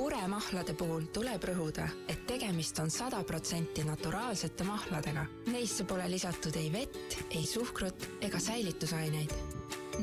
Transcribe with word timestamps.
puremahlade 0.00 0.72
puhul 0.80 1.02
tuleb 1.12 1.42
rõhuda, 1.44 1.84
et 2.08 2.22
tegemist 2.24 2.78
on 2.80 2.88
sada 2.88 3.18
protsenti 3.28 3.82
naturaalsete 3.84 4.64
mahladega. 4.64 5.26
Neisse 5.52 5.84
pole 5.84 6.06
lisatud 6.08 6.56
ei 6.56 6.70
vett, 6.72 7.16
ei 7.28 7.44
suhkrut 7.44 8.06
ega 8.24 8.40
säilitusaineid. 8.40 9.34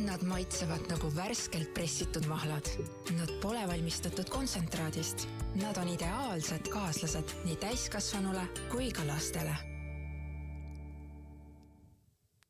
Nad 0.03 0.21
maitsevad 0.29 0.85
nagu 0.91 1.09
värskelt 1.15 1.71
pressitud 1.73 2.27
mahlad. 2.29 2.69
Nad 3.17 3.33
pole 3.41 3.63
valmistatud 3.71 4.29
kontsentraadist. 4.29 5.25
Nad 5.57 5.79
on 5.81 5.89
ideaalsed 5.89 6.69
kaaslased 6.69 7.33
nii 7.47 7.57
täiskasvanule 7.63 8.45
kui 8.69 8.91
ka 8.93 9.07
lastele. 9.07 9.57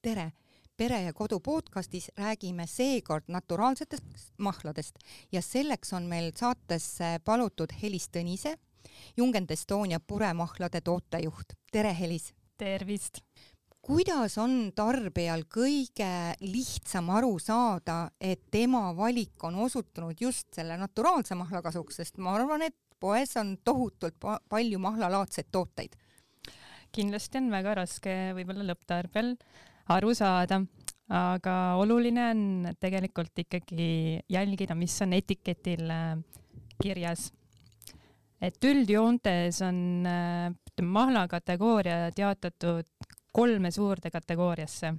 tere 0.07 0.31
pere 0.77 0.99
ja 1.01 1.13
kodu 1.13 1.39
podcastis 1.41 2.11
räägime 2.17 2.67
seekord 2.69 3.23
naturaalsetest 3.33 4.33
mahladest 4.37 4.99
ja 5.31 5.41
selleks 5.41 5.93
on 5.93 6.05
meil 6.05 6.29
saatesse 6.37 7.17
palutud 7.25 7.71
Helis 7.81 8.09
Tõnise, 8.13 8.53
Jungend 9.17 9.49
Estonia 9.51 9.99
puremahlade 9.99 10.81
tootejuht. 10.81 11.55
tere, 11.71 11.93
Helis! 11.99 12.33
tervist! 12.57 13.23
kuidas 13.81 14.37
on 14.37 14.71
tarbijal 14.75 15.47
kõige 15.49 16.09
lihtsam 16.41 17.09
aru 17.09 17.39
saada, 17.39 18.11
et 18.21 18.43
tema 18.51 18.91
valik 18.95 19.43
on 19.43 19.55
osutunud 19.65 20.21
just 20.21 20.51
selle 20.53 20.77
naturaalse 20.77 21.35
mahla 21.35 21.61
kasuks, 21.65 21.95
sest 21.95 22.17
ma 22.17 22.35
arvan, 22.35 22.61
et 22.61 22.75
poes 22.99 23.33
on 23.37 23.55
tohutult 23.63 24.19
pa 24.19 24.37
palju 24.49 24.77
mahlalaadseid 24.79 25.49
tooteid? 25.51 25.97
kindlasti 26.91 27.41
on 27.41 27.49
väga 27.51 27.73
raske 27.81 28.13
võib-olla 28.37 28.69
lõpptarbijal 28.69 29.33
aru 29.95 30.13
saada. 30.15 30.61
aga 31.07 31.53
oluline 31.79 32.23
on 32.33 32.39
tegelikult 32.83 33.39
ikkagi 33.39 34.19
jälgida, 34.27 34.75
mis 34.75 34.95
on 35.01 35.13
etiketil 35.15 35.87
äh, 35.89 36.17
kirjas. 36.81 37.31
et 38.41 38.63
üldjoontes 38.63 39.61
on 39.65 39.77
ütleme, 40.03 40.91
mahla 40.91 41.27
kategooria 41.31 42.11
jaotatud 42.17 42.85
kolme 43.33 43.71
suurde 43.71 44.11
kategooriasse. 44.11 44.93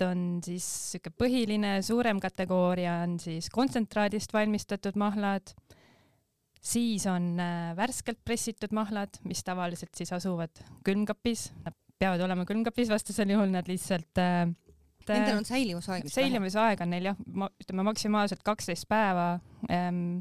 on 0.00 0.40
siis 0.40 0.64
niisugune 0.64 1.16
põhiline 1.20 1.70
suurem 1.84 2.20
kategooria 2.20 3.02
on 3.04 3.18
siis 3.20 3.50
kontsentraadist 3.52 4.32
valmistatud 4.32 4.96
mahlad, 4.96 5.52
siis 6.56 7.04
on 7.06 7.34
äh, 7.36 7.76
värskelt 7.76 8.22
pressitud 8.24 8.72
mahlad, 8.72 9.20
mis 9.28 9.44
tavaliselt 9.44 9.92
siis 9.94 10.12
asuvad 10.16 10.62
külmkapis, 10.84 11.50
peavad 12.00 12.24
olema 12.24 12.46
külmkapis, 12.48 12.90
vastasel 12.92 13.30
juhul 13.34 13.52
nad 13.52 13.68
lihtsalt 13.68 14.20
äh, 14.20 14.48
Nendel 15.10 15.40
on 15.40 15.46
säilivusaeg 15.48 16.06
säilivusaeg 16.12 16.82
on 16.84 16.92
neil 16.92 17.10
jah, 17.10 17.20
ütleme 17.62 17.84
maksimaalselt 17.88 18.44
kaksteist 18.46 18.86
päeva 18.90 19.32
ähm,, 19.72 20.20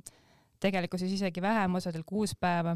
tegelikkuses 0.64 1.12
isegi 1.16 1.44
vähem, 1.44 1.76
osadel 1.80 2.04
kuus 2.08 2.36
päeva. 2.40 2.76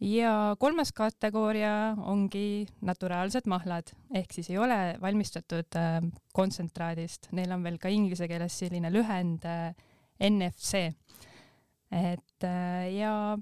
ja 0.00 0.56
kolmas 0.58 0.92
kategooria 0.96 1.94
ongi 2.08 2.66
naturaalsed 2.80 3.46
mahlad, 3.50 3.92
ehk 4.14 4.32
siis 4.32 4.50
ei 4.50 4.58
ole 4.58 4.78
valmistatud 5.02 5.76
äh, 5.76 6.00
kontsentraadist, 6.32 7.28
neil 7.36 7.52
on 7.52 7.66
veel 7.66 7.78
ka 7.78 7.92
inglise 7.92 8.28
keeles 8.28 8.58
selline 8.62 8.92
lühend 8.92 9.44
äh, 9.44 9.74
NFC. 10.30 10.88
et 11.90 12.46
äh, 12.46 12.88
ja 12.94 13.36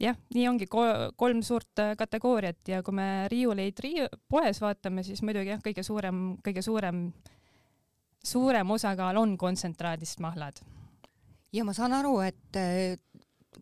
jah, 0.00 0.16
nii 0.34 0.46
ongi 0.48 0.66
kolm 0.70 1.42
suurt 1.46 1.82
äh, 1.82 1.94
kategooriat 1.98 2.68
ja 2.68 2.82
kui 2.82 2.96
me 2.96 3.08
riiuleid 3.30 3.78
riiu 3.84 4.08
poes 4.28 4.60
vaatame, 4.62 5.04
siis 5.06 5.22
muidugi 5.22 5.54
jah, 5.54 5.62
kõige 5.64 5.84
suurem, 5.86 6.22
kõige 6.44 6.64
suurem, 6.66 7.06
suurem 8.24 8.74
osakaal 8.74 9.20
on 9.20 9.36
kontsentraadist 9.38 10.22
mahlad. 10.24 10.58
ja 11.52 11.64
ma 11.64 11.72
saan 11.72 11.92
aru, 11.92 12.18
et 12.26 12.58
äh, 12.58 12.98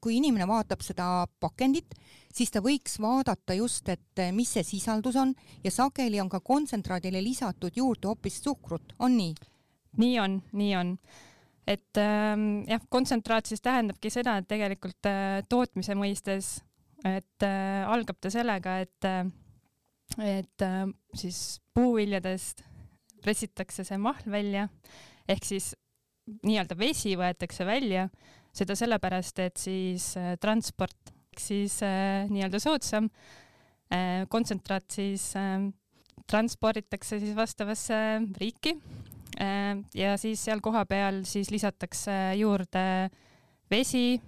kui 0.00 0.16
inimene 0.16 0.46
vaatab 0.48 0.80
seda 0.80 1.26
pakendit, 1.40 1.94
siis 2.32 2.50
ta 2.50 2.62
võiks 2.64 2.96
vaadata 3.00 3.54
just, 3.54 3.88
et 3.88 4.18
äh, 4.18 4.32
mis 4.32 4.52
see 4.56 4.64
sisaldus 4.64 5.16
on 5.16 5.34
ja 5.64 5.70
sageli 5.70 6.20
on 6.20 6.30
ka 6.32 6.40
kontsentraadile 6.40 7.22
lisatud 7.22 7.76
juurde 7.76 8.08
hoopis 8.08 8.40
suhkrut, 8.42 8.96
on 8.98 9.18
nii? 9.18 9.34
nii 10.00 10.18
on, 10.20 10.40
nii 10.56 10.76
on 10.76 10.96
et 11.66 12.00
ähm, 12.00 12.64
jah, 12.66 12.82
kontsentraat 12.90 13.46
siis 13.50 13.62
tähendabki 13.62 14.10
seda, 14.10 14.38
et 14.40 14.48
tegelikult 14.50 15.08
äh, 15.08 15.40
tootmise 15.50 15.94
mõistes, 15.98 16.56
et 17.06 17.46
äh, 17.46 17.82
algab 17.90 18.18
ta 18.22 18.32
sellega, 18.34 18.80
et 18.82 19.08
äh,, 19.08 19.30
et 20.18 20.64
äh, 20.66 20.84
siis 21.16 21.60
puuviljadest 21.74 22.64
pressitakse 23.22 23.86
see 23.86 23.98
mahl 24.02 24.26
välja, 24.30 24.66
ehk 25.30 25.46
siis 25.46 25.72
nii-öelda 26.42 26.76
vesi 26.78 27.14
võetakse 27.18 27.66
välja, 27.66 28.08
seda 28.52 28.76
sellepärast, 28.78 29.38
et 29.42 29.62
siis 29.62 30.12
äh, 30.18 30.34
transport 30.42 31.14
siis 31.38 31.78
äh, 31.86 32.26
nii-öelda 32.30 32.60
soodsam. 32.60 33.08
Äh,, 33.92 34.26
kontsentraat 34.32 34.90
siis 34.92 35.30
äh, 35.38 35.70
transporditakse 36.30 37.18
siis 37.22 37.36
vastavasse 37.36 37.96
riiki 38.40 38.76
ja 39.94 40.16
siis 40.20 40.44
seal 40.44 40.60
kohapeal 40.62 41.22
siis 41.26 41.50
lisatakse 41.50 42.12
juurde 42.38 43.10
vesi 43.70 44.20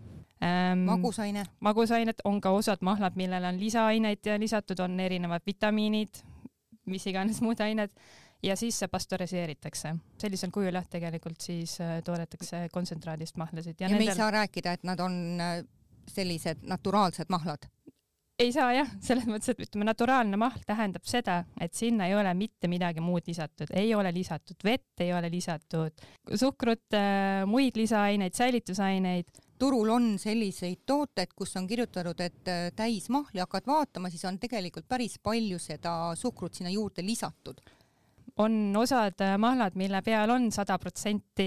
ähm,. 0.43 0.85
magusaine. 0.89 1.45
magusainet, 1.61 2.25
on 2.25 2.41
ka 2.41 2.51
osad 2.51 2.83
mahlad, 2.83 3.17
millel 3.17 3.45
on 3.45 3.61
lisaaineid 3.61 4.35
lisatud, 4.39 4.81
on 4.83 5.01
erinevad 5.01 5.45
vitamiinid, 5.47 6.23
mis 6.91 7.07
iganes 7.07 7.41
muud 7.45 7.61
ained 7.61 7.93
ja 8.45 8.57
siis 8.57 8.79
see 8.79 8.89
pastöriseeritakse. 8.89 9.95
sellisel 10.21 10.51
kujul 10.55 10.75
jah, 10.75 10.87
tegelikult 10.91 11.41
siis 11.41 11.79
äh, 11.81 12.01
toodetakse 12.05 12.69
kontsentraadist 12.73 13.37
mahlasid. 13.37 13.77
ja, 13.79 13.87
ja 13.87 13.95
nendel... 13.95 14.07
me 14.07 14.13
ei 14.13 14.17
saa 14.17 14.31
rääkida, 14.31 14.73
et 14.73 14.85
nad 14.85 15.01
on 15.01 15.41
äh, 15.41 15.65
sellised 16.09 16.67
naturaalsed 16.69 17.33
mahlad? 17.33 17.69
Ei 18.39 18.51
saa 18.55 18.73
jah, 18.75 18.89
selles 19.03 19.27
mõttes, 19.31 19.53
et 19.53 19.63
ütleme, 19.63 19.87
naturaalne 19.87 20.39
mahl 20.41 20.63
tähendab 20.67 21.07
seda, 21.07 21.41
et 21.61 21.75
sinna 21.77 22.09
ei 22.11 22.17
ole 22.19 22.33
mitte 22.35 22.69
midagi 22.71 23.03
muud 23.05 23.29
lisatud, 23.31 23.71
ei 23.79 23.95
ole 23.95 24.11
lisatud 24.15 24.59
vett, 24.67 24.91
ei 25.05 25.13
ole 25.15 25.31
lisatud 25.31 26.05
suhkrut, 26.35 26.89
äh, 26.99 27.45
muid 27.47 27.79
lisaaineid, 27.79 28.35
säilitusaineid. 28.35 29.31
turul 29.59 29.89
on 29.95 30.19
selliseid 30.19 30.83
tooteid, 30.87 31.31
kus 31.37 31.55
on 31.57 31.67
kirjutatud, 31.71 32.21
et 32.21 32.51
äh, 32.51 32.67
täismahl 32.77 33.31
ja 33.35 33.47
hakkad 33.47 33.71
vaatama, 33.71 34.11
siis 34.11 34.25
on 34.27 34.39
tegelikult 34.43 34.89
päris 34.89 35.19
palju 35.23 35.59
seda 35.63 36.15
suhkrut 36.19 36.55
sinna 36.55 36.75
juurde 36.75 37.07
lisatud 37.07 37.63
on 38.37 38.75
osad 38.77 39.21
äh, 39.23 39.37
mahlad, 39.39 39.77
mille 39.79 40.03
peal 40.03 40.31
on 40.35 40.51
sada 40.53 40.75
protsenti 40.83 41.47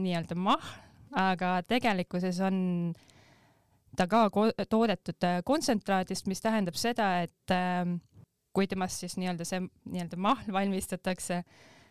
nii-öelda 0.00 0.34
mahl, 0.40 0.70
aga 1.20 1.58
tegelikkuses 1.68 2.40
on 2.40 2.94
ta 3.96 4.06
ka 4.10 4.26
toodetud 4.70 5.26
äh, 5.26 5.40
kontsentraadist, 5.46 6.28
mis 6.30 6.42
tähendab 6.44 6.76
seda, 6.78 7.08
et 7.24 7.54
ähm, 7.54 7.98
kui 8.54 8.68
temast 8.70 9.02
siis 9.02 9.16
nii-öelda 9.18 9.46
see 9.48 9.60
nii-öelda 9.64 10.18
mahl 10.20 10.52
valmistatakse, 10.54 11.42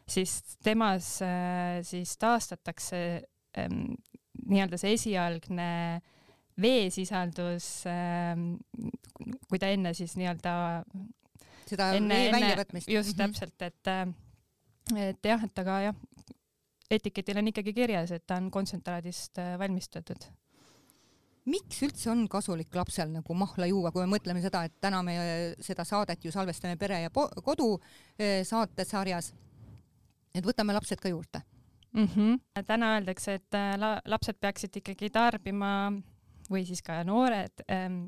siis 0.09 0.37
temas 0.63 1.15
äh, 1.25 1.81
siis 1.87 2.15
taastatakse 2.21 2.99
ähm, 3.59 3.95
nii-öelda 4.47 4.79
see 4.81 4.95
esialgne 4.97 5.69
veesisaldus, 6.61 7.67
ähm, 7.89 8.53
kui 9.49 9.59
ta 9.61 9.71
enne 9.73 9.95
siis 9.97 10.15
nii-öelda 10.19 10.53
seda 11.65 11.93
enne, 11.97 12.19
vee 12.27 12.31
väljavõtmist. 12.35 12.91
just 12.91 13.15
-hmm. 13.15 13.23
täpselt, 13.23 13.61
et 13.61 13.87
äh, 13.87 14.07
et 15.09 15.25
jah, 15.25 15.43
et 15.43 15.59
aga 15.59 15.79
jah, 15.87 15.99
etiketil 16.91 17.37
on 17.39 17.47
ikkagi 17.47 17.73
kirjas, 17.73 18.11
et 18.11 18.27
ta 18.27 18.37
on 18.37 18.51
kontsentraadist 18.51 19.39
valmistatud 19.59 20.27
miks 21.49 21.81
üldse 21.83 22.11
on 22.11 22.25
kasulik 22.31 22.75
lapsel 22.75 23.11
nagu 23.11 23.35
mahla 23.35 23.67
juua, 23.67 23.91
kui 23.91 24.03
me 24.05 24.15
mõtleme 24.15 24.41
seda, 24.43 24.63
et 24.67 24.75
täna 24.81 25.01
me 25.03 25.15
seda 25.63 25.85
saadet 25.87 26.23
ju 26.23 26.31
salvestame 26.31 26.77
Pere 26.79 27.01
ja 27.03 27.11
Kodu 27.13 27.73
eh, 28.17 28.43
saatesarjas, 28.47 29.33
et 30.33 30.45
võtame 30.45 30.75
lapsed 30.75 31.01
ka 31.03 31.11
juurde 31.11 31.43
mm? 31.93 32.07
-hmm. 32.07 32.63
täna 32.65 32.95
öeldakse, 32.95 33.33
et 33.33 33.59
äh, 33.59 33.75
la 33.77 33.99
lapsed 34.05 34.39
peaksid 34.39 34.81
ikkagi 34.81 35.09
tarbima 35.09 35.91
või 36.51 36.65
siis 36.65 36.81
ka 36.81 37.03
noored 37.03 37.63
ähm, 37.71 38.05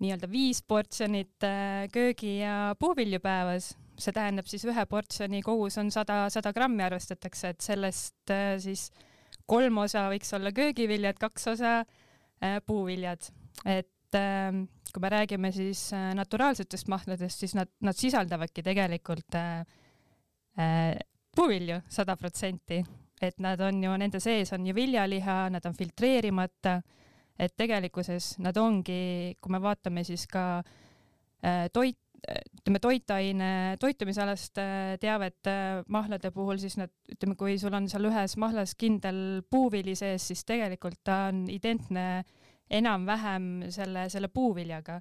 nii-öelda 0.00 0.30
viis 0.30 0.62
portsjonit 0.62 1.44
äh, 1.46 1.88
köögi 1.92 2.38
ja 2.38 2.74
puuvilju 2.78 3.20
päevas, 3.20 3.76
see 3.98 4.12
tähendab 4.12 4.46
siis 4.46 4.64
ühe 4.64 4.86
portsjoni 4.86 5.42
kogus 5.42 5.78
on 5.78 5.90
sada, 5.90 6.28
sada 6.30 6.52
grammi 6.52 6.82
arvestatakse, 6.82 7.48
et 7.48 7.60
sellest 7.60 8.30
äh, 8.30 8.58
siis 8.58 8.90
kolm 9.46 9.78
osa 9.78 10.08
võiks 10.10 10.34
olla 10.34 10.50
köögiviljad, 10.52 11.18
kaks 11.20 11.46
osa 11.54 11.84
Äh, 11.84 12.03
puuviljad, 12.66 13.28
et 13.64 14.16
ähm, 14.18 14.64
kui 14.92 15.02
me 15.02 15.10
räägime 15.10 15.50
siis 15.52 15.92
äh, 15.92 16.12
naturaalsetest 16.14 16.88
mahladest, 16.88 17.40
siis 17.44 17.54
nad, 17.54 17.70
nad 17.82 17.96
sisaldavadki 17.98 18.62
tegelikult 18.62 19.34
äh, 19.38 19.64
puuvilju 21.34 21.80
sada 21.90 22.16
protsenti, 22.16 22.78
et 23.22 23.40
nad 23.42 23.60
on 23.60 23.82
ju, 23.82 23.96
nende 23.98 24.20
sees 24.22 24.52
on 24.54 24.66
ju 24.66 24.74
viljaliha, 24.74 25.48
nad 25.50 25.66
on 25.66 25.74
filtreerimata, 25.74 26.78
et 27.38 27.56
tegelikkuses 27.56 28.36
nad 28.44 28.56
ongi, 28.56 29.34
kui 29.42 29.50
me 29.50 29.58
vaatame 29.62 30.04
siis 30.06 30.28
ka 30.30 30.62
toit, 31.74 31.98
ütleme, 32.24 32.80
toitaine, 32.80 33.50
toitumisalast 33.80 34.56
teavet 35.02 35.50
mahlade 35.92 36.30
puhul, 36.32 36.56
siis 36.62 36.78
nad, 36.80 36.92
ütleme, 37.12 37.36
kui 37.36 37.58
sul 37.60 37.74
on 37.76 37.88
seal 37.92 38.08
ühes 38.08 38.38
mahlas 38.40 38.72
kindel 38.80 39.42
puuvili 39.50 39.96
sees, 39.98 40.30
siis 40.30 40.44
tegelikult 40.48 41.02
ta 41.04 41.26
on 41.28 41.44
identne 41.52 42.06
enam-vähem 42.70 43.70
selle, 43.72 44.08
selle 44.08 44.28
puuviljaga. 44.28 45.00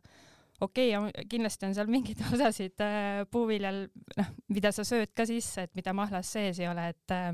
okei 0.61 0.95
okay,, 0.97 1.25
kindlasti 1.29 1.67
on 1.67 1.75
seal 1.75 1.89
mingeid 1.91 2.21
osasid 2.33 2.83
äh, 2.83 3.23
puuviljal, 3.31 3.85
noh, 4.17 4.33
mida 4.53 4.71
sa 4.71 4.85
sööd 4.87 5.13
ka 5.15 5.25
sisse, 5.29 5.67
et 5.67 5.75
mida 5.75 5.93
mahlas 5.93 6.31
sees 6.35 6.59
ei 6.59 6.69
ole, 6.69 6.89
et 6.93 7.15
äh, 7.15 7.33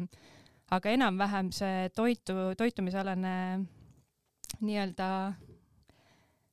aga 0.71 0.95
enam-vähem 0.95 1.51
see 1.55 1.89
toitu, 1.95 2.53
toitumisalane 2.57 3.35
nii-öelda 4.61 5.09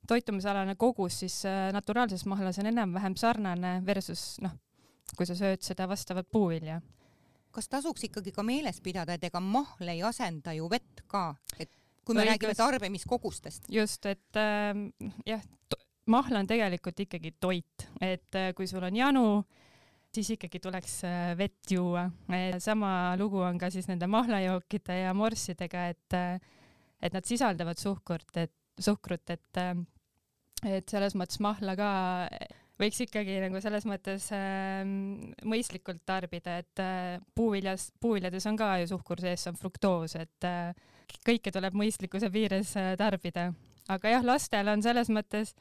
toitumisalane 0.08 0.76
kogus 0.78 1.20
siis 1.24 1.40
äh, 1.48 1.70
naturaalses 1.74 2.26
mahlas 2.26 2.60
on 2.62 2.70
enam-vähem 2.72 3.16
sarnane 3.18 3.78
versus 3.86 4.36
noh, 4.44 4.54
kui 5.16 5.26
sa 5.28 5.36
sööd 5.38 5.62
seda 5.64 5.88
vastavat 5.88 6.28
puuvilja. 6.32 6.80
kas 7.56 7.70
tasuks 7.72 8.04
ikkagi 8.04 8.34
ka 8.36 8.42
meeles 8.44 8.82
pidada, 8.84 9.14
et 9.16 9.24
ega 9.24 9.40
mahl 9.40 9.88
ei 9.88 10.02
asenda 10.04 10.52
ju 10.52 10.68
vett 10.68 11.00
ka, 11.08 11.30
et 11.58 11.70
kui 12.04 12.14
me 12.14 12.22
Õigus. 12.22 12.32
räägime 12.32 12.54
tarbimiskogustest. 12.54 13.70
just, 13.72 14.06
et 14.06 14.36
äh, 14.40 14.74
jah, 15.26 15.44
mahl 16.06 16.36
on 16.36 16.46
tegelikult 16.46 17.00
ikkagi 17.06 17.34
toit, 17.40 17.88
et 18.00 18.34
äh, 18.34 18.52
kui 18.54 18.68
sul 18.68 18.84
on 18.84 18.96
janu, 18.96 19.24
siis 20.14 20.30
ikkagi 20.36 20.60
tuleks 20.60 21.00
äh, 21.04 21.32
vett 21.38 21.70
juua. 21.70 22.10
sama 22.58 23.16
lugu 23.18 23.40
on 23.40 23.58
ka 23.58 23.70
siis 23.70 23.88
nende 23.88 24.06
mahlajookide 24.06 25.00
ja 25.00 25.14
morssidega, 25.14 25.88
et 25.88 26.16
äh, 26.16 26.38
et 27.02 27.12
nad 27.12 27.24
sisaldavad 27.28 27.78
suhkurt, 27.78 28.36
et 28.40 28.54
suhkrut, 28.80 29.30
et 29.30 29.60
äh, 29.60 29.74
et 30.66 30.88
selles 30.90 31.14
mõttes 31.18 31.40
mahla 31.42 31.76
ka 31.78 31.90
võiks 32.80 33.00
ikkagi 33.06 33.38
nagu 33.44 33.60
selles 33.64 33.86
mõttes 33.88 34.28
äh, 34.36 34.82
mõistlikult 35.48 36.02
tarbida, 36.08 36.58
et 36.62 36.82
äh, 36.82 37.16
puuviljas, 37.36 37.88
puuviljades 38.02 38.46
on 38.50 38.58
ka 38.60 38.74
ju 38.82 38.90
suhkur 38.92 39.22
sees, 39.22 39.44
see 39.44 39.52
on 39.52 39.60
fruktoos, 39.60 40.16
et 40.20 40.48
äh, 40.48 40.76
kõike 41.26 41.52
tuleb 41.54 41.76
mõistlikkuse 41.78 42.30
piires 42.32 42.74
äh, 42.80 42.94
tarbida. 43.00 43.50
aga 43.88 44.16
jah, 44.16 44.24
lastel 44.26 44.68
on 44.68 44.82
selles 44.82 45.08
mõttes, 45.12 45.54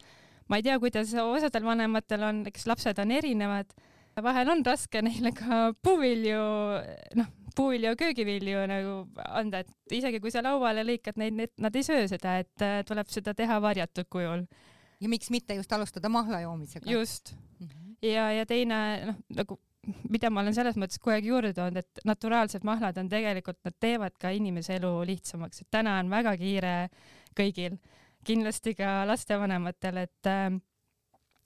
ma 0.49 0.59
ei 0.59 0.65
tea, 0.65 0.77
kuidas 0.81 1.13
osadel 1.21 1.65
vanematel 1.65 2.25
on, 2.25 2.43
eks 2.49 2.67
lapsed 2.67 2.99
on 2.99 3.11
erinevad, 3.15 3.71
vahel 4.23 4.51
on 4.51 4.63
raske 4.65 5.01
neile 5.05 5.31
ka 5.35 5.71
puuvilju, 5.83 6.43
noh, 7.19 7.31
puuvilju 7.55 7.95
köögivilju 7.99 8.67
nagu 8.67 8.95
anda, 9.23 9.63
et 9.63 9.97
isegi 9.99 10.19
kui 10.19 10.33
sa 10.33 10.43
lauale 10.43 10.83
lõikad 10.83 11.19
neid, 11.21 11.55
nad 11.61 11.75
ei 11.75 11.87
söö 11.87 12.07
seda, 12.11 12.39
et 12.43 12.65
äh, 12.65 12.81
tuleb 12.87 13.11
seda 13.13 13.35
teha 13.37 13.61
varjatud 13.63 14.11
kujul 14.11 14.47
ja 15.01 15.09
miks 15.11 15.29
mitte 15.33 15.57
just 15.57 15.71
alustada 15.73 16.09
mahla 16.09 16.41
joomisega. 16.45 16.91
just 16.91 17.35
mm. 17.59 17.67
-hmm. 17.67 17.95
ja, 18.01 18.31
ja 18.31 18.45
teine 18.45 18.79
noh, 19.05 19.21
nagu 19.35 19.59
mida 20.09 20.29
ma 20.33 20.41
olen 20.41 20.55
selles 20.55 20.77
mõttes 20.81 20.99
kogu 21.01 21.13
aeg 21.15 21.27
juurde 21.29 21.51
toonud, 21.53 21.77
et 21.77 21.99
naturaalsed 22.09 22.63
mahlad 22.67 22.97
on 22.97 23.09
tegelikult, 23.09 23.59
nad 23.65 23.75
teevad 23.79 24.15
ka 24.21 24.31
inimese 24.33 24.79
elu 24.79 24.91
lihtsamaks, 25.11 25.61
et 25.61 25.69
täna 25.71 25.99
on 26.01 26.09
väga 26.09 26.35
kiire 26.41 26.73
kõigil, 27.37 27.77
kindlasti 28.25 28.73
ka 28.77 29.03
lastevanematel, 29.09 30.01
et 30.05 30.31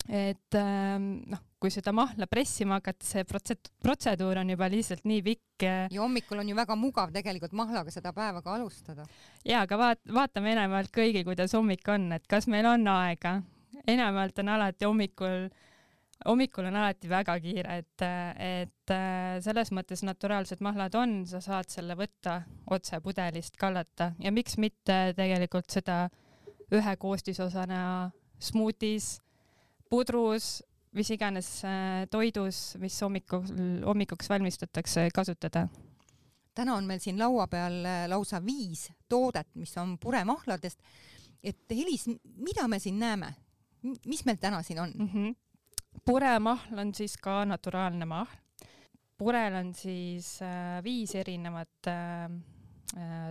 et 0.09 0.59
noh, 0.59 1.43
kui 1.59 1.71
seda 1.73 1.91
mahla 1.95 2.27
pressima 2.31 2.77
hakata, 2.79 3.05
see 3.05 3.25
protse-, 3.27 3.71
protseduur 3.83 4.39
on 4.41 4.51
juba 4.53 4.69
lihtsalt 4.71 5.05
nii 5.09 5.23
pikk. 5.25 5.65
ja 5.91 6.01
hommikul 6.01 6.39
on 6.39 6.49
ju 6.49 6.55
väga 6.55 6.75
mugav 6.79 7.11
tegelikult 7.15 7.55
mahlaga 7.57 7.91
seda 7.91 8.13
päeva 8.15 8.41
ka 8.41 8.55
alustada. 8.55 9.05
ja, 9.45 9.63
aga 9.65 9.79
vaat-, 9.79 10.05
vaatame 10.15 10.53
enamjaolt 10.55 10.93
kõigi, 10.95 11.25
kuidas 11.27 11.55
hommik 11.57 11.87
on, 11.91 12.11
et 12.15 12.27
kas 12.31 12.47
meil 12.47 12.67
on 12.69 12.87
aega. 12.87 13.41
enamjaolt 13.87 14.39
on 14.39 14.53
alati 14.55 14.87
hommikul, 14.87 15.49
hommikul 16.27 16.69
on 16.71 16.79
alati 16.79 17.11
väga 17.11 17.35
kiire, 17.43 17.81
et, 17.83 18.07
et 18.39 18.95
selles 19.43 19.73
mõttes 19.75 20.03
naturaalsed 20.07 20.63
mahlad 20.63 20.95
on, 20.95 21.19
sa 21.27 21.43
saad 21.43 21.67
selle 21.71 21.99
võtta 21.99 22.41
otse 22.71 23.01
pudelist, 23.03 23.59
kallata 23.59 24.13
ja 24.19 24.31
miks 24.31 24.55
mitte 24.57 25.01
tegelikult 25.17 25.67
seda 25.75 26.05
ühe 26.71 26.95
koostisosana 27.01 27.83
smuutis, 28.39 29.17
pudrus 29.89 30.59
mis 30.97 31.11
iganes 31.13 31.49
äh, 31.67 32.05
toidus, 32.11 32.75
mis 32.81 32.97
hommikul, 33.01 33.45
hommikuks 33.85 34.29
valmistatakse, 34.29 35.09
kasutada. 35.13 35.67
täna 36.55 36.75
on 36.75 36.87
meil 36.87 36.99
siin 36.99 37.19
laua 37.19 37.47
peal 37.47 37.83
äh, 37.85 38.07
lausa 38.09 38.41
viis 38.45 38.89
toodet, 39.09 39.47
mis 39.55 39.77
on 39.77 39.97
puremahladest. 39.99 40.79
et 41.43 41.71
Helis, 41.71 42.07
mida 42.35 42.67
me 42.67 42.79
siin 42.79 42.99
näeme? 42.99 43.33
mis 44.05 44.25
meil 44.25 44.37
täna 44.37 44.63
siin 44.63 44.79
on 44.79 44.91
mm? 44.95 45.09
-hmm. 45.13 45.35
puremahl 46.05 46.79
on 46.79 46.95
siis 46.95 47.17
ka 47.17 47.45
naturaalne 47.45 48.05
mahl. 48.05 48.35
purel 49.17 49.55
on 49.55 49.73
siis 49.73 50.41
äh, 50.41 50.83
viis 50.83 51.15
erinevat 51.15 51.87
äh, 51.87 52.29
Äh, 52.29 52.58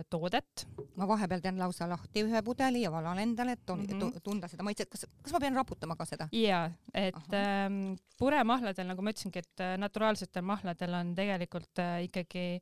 toodet. 0.09 0.65
ma 0.95 1.07
vahepeal 1.07 1.41
teen 1.43 1.57
lausa 1.59 1.87
lahti 1.89 2.23
ühe 2.23 2.41
pudeli 2.45 2.83
ja 2.85 2.91
valan 2.91 3.19
endale, 3.19 3.57
et 3.57 3.67
mm 3.67 3.85
-hmm. 3.85 4.19
tunda 4.23 4.47
seda 4.47 4.63
maitset. 4.63 4.89
kas, 4.89 5.05
kas 5.21 5.33
ma 5.33 5.39
pean 5.39 5.55
raputama 5.55 5.95
ka 5.95 6.05
seda? 6.05 6.29
jaa, 6.31 6.71
et 6.93 7.33
ähm, 7.33 7.95
puremahladel, 8.17 8.87
nagu 8.87 9.01
ma 9.01 9.11
ütlesingi, 9.11 9.39
et 9.39 9.59
äh, 9.59 9.77
naturaalsetel 9.77 10.41
mahladel 10.41 10.93
on 10.93 11.15
tegelikult 11.15 11.79
äh, 11.79 12.03
ikkagi 12.03 12.61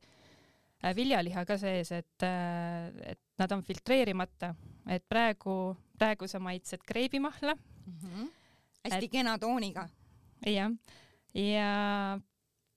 äh, 0.84 0.96
viljaliha 0.96 1.44
ka 1.44 1.58
sees, 1.58 1.92
et 1.92 2.22
äh,, 2.22 3.12
et 3.12 3.20
nad 3.38 3.52
on 3.52 3.62
filtreerimata, 3.62 4.54
et 4.88 5.04
praegu, 5.08 5.76
praegu 5.98 6.26
sa 6.26 6.38
maitsed 6.38 6.82
kreebimahla 6.86 7.54
mm. 7.54 7.94
-hmm. 8.02 8.30
hästi 8.84 9.04
et, 9.04 9.10
kena 9.12 9.38
tooniga. 9.38 9.88
jah, 10.46 10.70
ja 11.34 12.18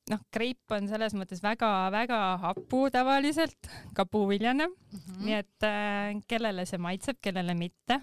noh, 0.10 0.22
kreip 0.34 0.74
on 0.74 0.88
selles 0.90 1.14
mõttes 1.18 1.42
väga-väga 1.44 2.20
hapu 2.42 2.86
tavaliselt, 2.94 3.70
ka 3.96 4.06
puuviljane 4.06 4.68
mm. 4.68 4.98
-hmm. 4.98 5.26
nii 5.26 5.38
et 5.38 5.68
äh, 5.68 6.22
kellele 6.28 6.66
see 6.66 6.82
maitseb, 6.82 7.20
kellele 7.22 7.54
mitte. 7.54 8.02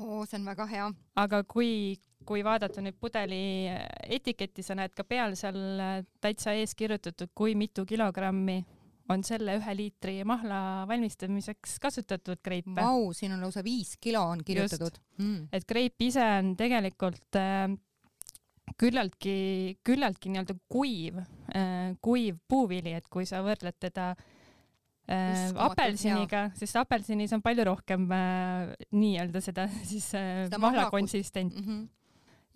oo, 0.00 0.24
see 0.26 0.38
on 0.38 0.44
väga 0.44 0.66
hea. 0.66 0.92
aga 1.16 1.42
kui, 1.44 1.96
kui 2.26 2.44
vaadata 2.44 2.82
nüüd 2.82 2.98
pudeli 3.00 3.70
etiketti, 4.08 4.62
sa 4.62 4.74
näed 4.74 4.94
ka 4.94 5.04
peal 5.04 5.36
seal 5.36 5.60
äh, 5.80 6.04
täitsa 6.20 6.52
ees 6.52 6.74
kirjutatud, 6.74 7.30
kui 7.34 7.54
mitu 7.54 7.86
kilogrammi 7.86 8.64
on 9.08 9.24
selle 9.24 9.58
ühe 9.58 9.74
liitri 9.76 10.14
mahla 10.24 10.86
valmistamiseks 10.88 11.78
kasutatud 11.80 12.40
kreipe. 12.42 12.76
Vau, 12.78 13.12
siin 13.12 13.34
on 13.36 13.42
lausa 13.44 13.64
viis 13.64 13.96
kilo 14.00 14.22
on 14.32 14.44
kirjutatud. 14.44 15.00
Mm. 15.18 15.48
et 15.52 15.64
kreip 15.64 16.00
ise 16.02 16.24
on 16.38 16.54
tegelikult 16.56 17.36
äh, 17.36 17.68
küllaltki, 18.80 19.34
küllaltki 19.86 20.32
nii-öelda 20.32 20.56
kuiv 20.70 21.20
äh,, 21.20 21.94
kuiv 22.04 22.38
puuvili, 22.48 22.94
et 22.98 23.08
kui 23.12 23.26
sa 23.28 23.42
võrdled 23.44 23.76
teda 23.82 24.12
äh, 25.08 25.50
apelsiniga, 25.66 26.48
sest 26.58 26.78
apelsinis 26.80 27.34
on 27.36 27.42
palju 27.44 27.68
rohkem 27.70 28.06
äh, 28.14 28.74
nii-öelda 28.94 29.44
seda 29.44 29.68
siis 29.90 30.10
äh, 30.18 30.46
mahla 30.58 30.88
konsistent 30.90 31.54
mm. 31.54 31.66
-hmm. 31.66 31.88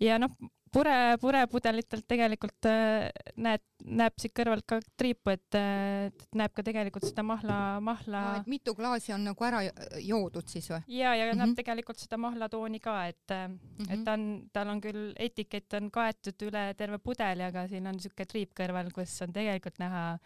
ja 0.05 0.19
noh, 0.21 0.35
pure, 0.73 0.95
purepudelitelt 1.21 2.05
tegelikult 2.09 2.67
äh, 2.69 3.07
näed, 3.41 3.63
näeb 3.85 4.15
siit 4.21 4.33
kõrvalt 4.37 4.65
ka 4.69 4.79
triipu, 4.99 5.33
et, 5.33 5.57
äh, 5.57 6.09
näeb 6.37 6.53
ka 6.55 6.65
tegelikult 6.65 7.07
seda 7.09 7.23
mahla, 7.25 7.59
mahla 7.83 8.23
mitu 8.49 8.75
klaasi 8.77 9.13
on 9.15 9.27
nagu 9.29 9.47
ära 9.47 9.61
joodud 10.03 10.49
siis 10.51 10.69
või? 10.71 10.81
ja, 10.87 11.13
ja 11.15 11.25
mm 11.25 11.31
-hmm. 11.31 11.41
näeb 11.43 11.55
tegelikult 11.61 12.01
seda 12.01 12.19
mahlatooni 12.21 12.79
ka, 12.79 12.97
et 13.07 13.35
mm, 13.35 13.59
-hmm. 13.77 13.93
et 13.93 14.03
ta 14.05 14.17
on, 14.17 14.27
tal 14.53 14.73
on 14.75 14.81
küll 14.81 15.13
etikett 15.17 15.73
on 15.73 15.91
kaetud 15.91 16.47
üle 16.49 16.73
terve 16.77 16.97
pudeli, 16.97 17.43
aga 17.43 17.67
siin 17.67 17.87
on 17.87 17.97
niisugune 17.97 18.25
triip 18.25 18.53
kõrval, 18.59 18.91
kus 18.93 19.21
on 19.21 19.33
tegelikult 19.33 19.79
näha, 19.79 20.19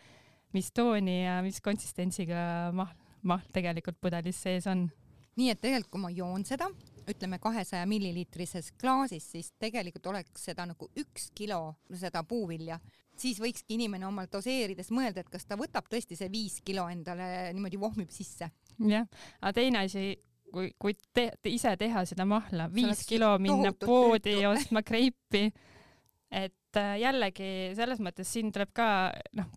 mis 0.53 0.71
tooni 0.71 1.23
ja 1.25 1.41
mis 1.41 1.61
konsistentsiga 1.61 2.71
mahl, 2.71 2.95
mahl 3.21 3.47
tegelikult 3.53 3.97
pudelis 4.01 4.41
sees 4.41 4.67
on. 4.67 4.89
nii 5.35 5.49
et 5.49 5.61
tegelikult, 5.61 5.91
kui 5.91 6.01
ma 6.01 6.09
joon 6.09 6.45
seda 6.45 6.69
ütleme 7.09 7.39
kahesaja 7.41 7.85
milliliitrises 7.89 8.71
klaasis, 8.79 9.25
siis 9.35 9.51
tegelikult 9.59 10.07
oleks 10.11 10.45
seda 10.49 10.65
nagu 10.69 10.89
üks 10.99 11.29
kilo 11.35 11.75
seda 11.99 12.23
puuvilja, 12.27 12.79
siis 13.19 13.39
võikski 13.41 13.77
inimene 13.77 14.07
omalt 14.07 14.31
doseerides 14.33 14.91
mõelda, 14.93 15.23
et 15.23 15.31
kas 15.31 15.45
ta 15.45 15.57
võtab 15.59 15.89
tõesti 15.91 16.17
see 16.19 16.31
viis 16.33 16.59
kilo 16.65 16.85
endale 16.91 17.51
niimoodi 17.53 17.79
vohmib 17.79 18.13
sisse. 18.13 18.49
jah, 18.79 19.07
aga 19.41 19.53
teine 19.53 19.83
asi, 19.85 20.13
kui, 20.51 20.71
kui 20.79 20.95
te, 21.13 21.31
te 21.41 21.53
ise 21.53 21.75
teha 21.77 22.05
seda 22.09 22.25
mahla, 22.29 22.69
viis 22.73 23.05
kilo 23.09 23.35
minna 23.41 23.73
poodi 23.73 24.39
ja 24.41 24.53
ostma 24.53 24.83
kreipi, 24.85 25.49
et 26.31 26.79
äh, 26.79 26.95
jällegi 27.03 27.73
selles 27.77 28.01
mõttes 28.01 28.31
siin 28.33 28.51
tuleb 28.53 28.73
ka 28.73 28.87
noh, 29.37 29.51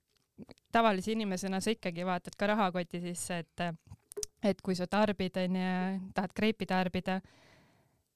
tavalise 0.72 1.14
inimesena 1.14 1.62
sa 1.64 1.72
ikkagi 1.72 2.04
vaatad 2.04 2.36
ka 2.36 2.50
rahakoti 2.52 3.00
sisse, 3.00 3.40
et 3.44 3.68
et 4.46 4.62
kui 4.64 4.76
sa 4.78 4.86
tarbid, 4.90 5.36
onju, 5.42 5.72
tahad 6.14 6.34
kreipi 6.36 6.68
tarbida, 6.68 7.20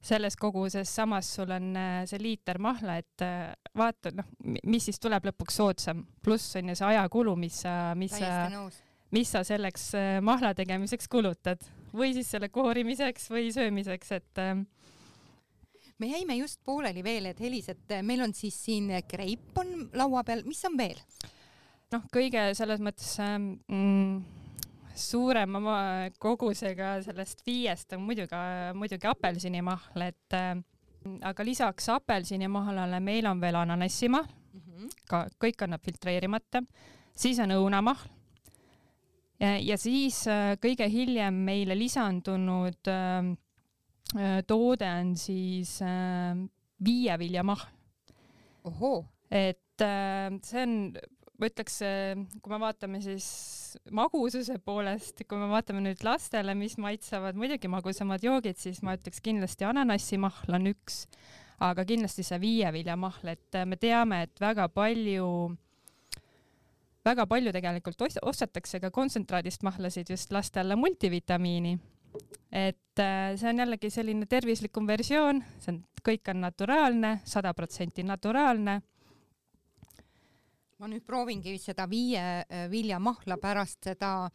selles 0.01 0.37
koguses, 0.41 0.89
samas 0.89 1.29
sul 1.35 1.51
on 1.53 1.75
äh, 1.77 2.05
see 2.09 2.21
liiter 2.23 2.59
mahla, 2.63 2.97
et 3.03 3.25
äh, 3.25 3.51
vaata, 3.77 4.13
noh, 4.17 4.29
mis 4.65 4.87
siis 4.89 5.01
tuleb 5.01 5.29
lõpuks 5.29 5.61
soodsam, 5.61 6.07
pluss 6.25 6.57
on 6.57 6.73
ju 6.73 6.79
see 6.79 6.89
ajakulu, 6.95 7.37
mis 7.37 7.61
sa, 7.67 7.75
mis 7.99 8.17
Täiesti 8.17 8.57
sa, 8.57 8.87
mis 9.13 9.33
sa 9.37 9.45
selleks 9.45 9.87
äh, 9.99 10.11
mahla 10.25 10.55
tegemiseks 10.57 11.11
kulutad. 11.11 11.63
Või 11.93 12.15
siis 12.17 12.31
selle 12.33 12.49
koorimiseks 12.55 13.29
või 13.33 13.49
söömiseks, 13.51 14.13
et 14.15 14.41
me 15.99 16.11
jäime 16.13 16.37
just 16.39 16.61
pooleli 16.65 17.03
veel, 17.03 17.27
et 17.33 17.41
Helis, 17.43 17.67
et 17.73 17.97
meil 18.07 18.23
on 18.23 18.33
siis 18.37 18.55
siin 18.55 18.93
kreip 19.11 19.59
on 19.59 19.89
laua 19.99 20.23
peal, 20.25 20.45
mis 20.47 20.63
on 20.71 20.79
veel? 20.79 21.01
noh, 21.91 22.05
kõige 22.15 22.53
selles 22.55 22.79
mõttes 22.79 23.17
mm, 23.19 24.40
suurema 25.01 25.61
ma- 25.63 26.11
kogusega 26.19 26.99
sellest 27.05 27.45
viiest 27.47 27.95
on 27.97 28.05
muidugi, 28.07 28.41
muidugi 28.77 29.09
apelsinimahl, 29.11 30.05
et 30.07 30.37
äh, 30.37 30.55
aga 31.27 31.47
lisaks 31.47 31.89
apelsinimahlale 31.95 33.01
meil 33.05 33.29
on 33.31 33.41
veel 33.43 33.59
ananassimahl, 33.63 34.29
ka 35.09 35.27
kõik 35.41 35.67
annab 35.67 35.85
filtreerimata, 35.85 36.63
siis 37.17 37.41
on 37.43 37.55
õunamahl. 37.57 38.09
Ja, 39.41 39.55
ja 39.57 39.77
siis 39.81 40.23
äh, 40.29 40.55
kõige 40.61 40.89
hiljem 40.93 41.39
meile 41.47 41.77
lisandunud 41.79 42.91
äh, 42.93 43.31
toode 44.47 44.89
on 44.91 45.15
siis 45.17 45.77
viieviljamahl. 46.83 47.69
Ohoo, 48.67 49.05
et 49.31 49.85
see 50.45 50.65
on, 50.65 50.73
ma 51.41 51.49
ütleks, 51.49 51.79
kui 52.43 52.53
me 52.53 52.59
vaatame 52.61 53.01
siis 53.05 53.27
magususe 53.95 54.59
poolest, 54.65 55.23
kui 55.29 55.39
me 55.41 55.49
vaatame 55.51 55.83
nüüd 55.85 56.03
lastele, 56.05 56.55
mis 56.59 56.77
maitsevad 56.81 57.39
muidugi 57.39 57.71
magusamad 57.73 58.25
joogid, 58.25 58.59
siis 58.61 58.83
ma 58.85 58.97
ütleks 58.99 59.23
kindlasti 59.25 59.65
ananassimahl 59.69 60.59
on 60.59 60.71
üks, 60.73 61.05
aga 61.65 61.85
kindlasti 61.89 62.25
see 62.27 62.41
viieviljamahl, 62.43 63.33
et 63.33 63.57
äh, 63.59 63.67
me 63.69 63.81
teame, 63.81 64.25
et 64.27 64.43
väga 64.43 64.69
palju 64.75 65.31
väga 67.05 67.25
palju 67.27 67.53
tegelikult 67.57 68.03
os- 68.05 68.21
ostetakse 68.29 68.81
ka 68.81 68.91
kontsentraadist 68.93 69.65
mahlasid 69.65 70.13
just 70.13 70.33
lastele 70.33 70.77
multivitamiini. 70.77 71.79
et 72.53 72.99
äh, 72.99 73.37
see 73.39 73.49
on 73.49 73.63
jällegi 73.63 73.91
selline 73.91 74.27
tervislikum 74.27 74.87
versioon, 74.87 75.45
see 75.59 75.73
on, 75.73 75.85
kõik 76.05 76.29
on 76.33 76.41
naturaalne, 76.43 77.21
sada 77.25 77.53
protsenti 77.55 78.03
naturaalne 78.03 78.81
ma 80.81 80.89
nüüd 80.89 81.05
proovingi 81.05 81.59
seda 81.61 81.85
viie 81.91 82.21
äh, 82.21 82.65
viljamahla 82.73 83.37
pärast 83.41 83.85
seda 83.91 84.31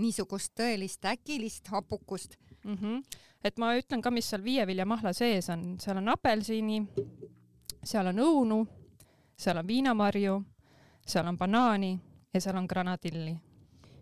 niisugust 0.00 0.54
tõelist 0.56 1.04
äkilist 1.04 1.68
hapukust. 1.68 2.38
mm. 2.64 2.74
-hmm. 2.74 3.02
et 3.44 3.58
ma 3.58 3.74
ütlen 3.76 4.02
ka, 4.02 4.10
mis 4.10 4.30
seal 4.30 4.44
viieviljamahla 4.44 5.12
sees 5.12 5.50
on, 5.50 5.76
seal 5.80 5.96
on 5.96 6.08
apelsini, 6.08 6.82
seal 7.84 8.06
on 8.06 8.18
õunu, 8.18 8.66
seal 9.36 9.56
on 9.56 9.66
viinamarju, 9.66 10.42
seal 11.06 11.26
on 11.26 11.38
banaani 11.38 11.98
ja 12.34 12.40
seal 12.40 12.56
on 12.56 12.66
granadilli. 12.66 13.36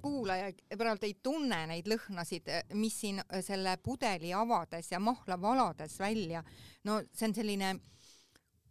kuulaja 0.02 0.52
praegu 0.78 1.06
ei 1.06 1.14
tunne 1.22 1.66
neid 1.66 1.86
lõhnasid, 1.86 2.46
mis 2.74 3.00
siin 3.00 3.18
äh, 3.18 3.42
selle 3.42 3.76
pudeli 3.82 4.32
avades 4.32 4.92
ja 4.92 5.00
mahla 5.00 5.40
valades 5.40 5.98
välja. 5.98 6.44
no 6.84 7.02
see 7.12 7.28
on 7.28 7.34
selline 7.34 7.80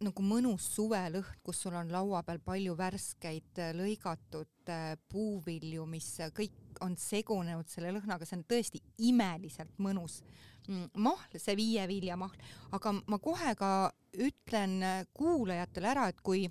nagu 0.04 0.24
mõnus 0.24 0.66
suvelõhn, 0.74 1.40
kus 1.44 1.60
sul 1.64 1.76
on 1.76 1.90
laua 1.92 2.22
peal 2.24 2.40
palju 2.44 2.76
värskeid 2.78 3.60
äh, 3.60 3.72
lõigatud 3.76 4.72
äh, 4.72 4.94
puuvilju, 5.12 5.84
mis 5.88 6.08
kõik 6.36 6.80
on 6.84 6.96
segunenud 6.96 7.68
selle 7.68 7.92
lõhnaga, 7.92 8.24
see 8.24 8.38
on 8.38 8.46
tõesti 8.48 8.80
imeliselt 9.10 9.76
mõnus. 9.82 10.20
Mm, 10.68 10.88
mahl, 11.02 11.36
see 11.40 11.56
viieviljamahl, 11.58 12.48
aga 12.76 12.94
ma 13.10 13.18
kohe 13.22 13.54
ka 13.58 13.70
ütlen 14.16 14.80
äh, 14.84 15.04
kuulajatele 15.16 15.92
ära, 15.92 16.08
et 16.12 16.20
kui 16.24 16.46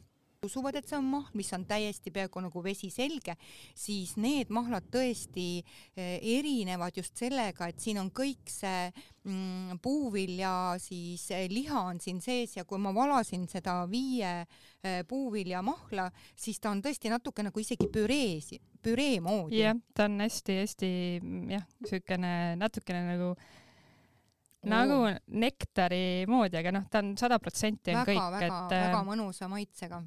usuvad, 0.45 0.77
et 0.79 0.87
see 0.87 0.95
on 0.95 1.07
mahl, 1.09 1.27
mis 1.35 1.49
on 1.55 1.65
täiesti 1.67 2.11
peaaegu 2.15 2.41
nagu 2.45 2.61
vesi 2.63 2.87
selge, 2.93 3.35
siis 3.75 4.13
need 4.21 4.51
mahlad 4.55 4.87
tõesti 4.91 5.59
erinevad 5.99 6.95
just 6.95 7.19
sellega, 7.19 7.67
et 7.67 7.79
siin 7.83 7.99
on 7.99 8.11
kõik 8.15 8.47
see 8.51 8.87
mm, 9.27 9.81
puuvilja 9.83 10.53
siis 10.79 11.27
liha 11.51 11.83
on 11.91 11.99
siin 11.99 12.21
sees 12.23 12.55
ja 12.55 12.63
kui 12.69 12.79
ma 12.79 12.93
valasin 12.95 13.47
seda 13.51 13.81
viie 13.91 14.31
puuviljamahla, 15.09 16.07
siis 16.39 16.61
ta 16.63 16.71
on 16.71 16.83
tõesti 16.85 17.11
natuke 17.11 17.43
nagu 17.43 17.59
isegi 17.59 17.89
pürees, 17.91 18.53
püree 18.79 19.19
moodi. 19.23 19.59
jah, 19.59 19.75
ta 19.91 20.07
on 20.07 20.21
hästi-hästi 20.23 20.91
jah, 21.51 21.67
niisugune 21.83 22.35
natukene 22.59 23.03
nagu 23.11 23.33
nagu 24.71 25.03
nektari 25.39 26.25
moodi, 26.27 26.59
aga 26.59 26.73
noh, 26.75 26.87
ta 26.91 27.03
on 27.03 27.13
sada 27.19 27.39
protsenti 27.39 27.93
on 27.93 28.01
väga, 28.01 28.07
kõik, 28.07 28.47
et 28.47 28.73
väga 28.75 29.03
mõnusa 29.07 29.47
maitsega. 29.51 30.01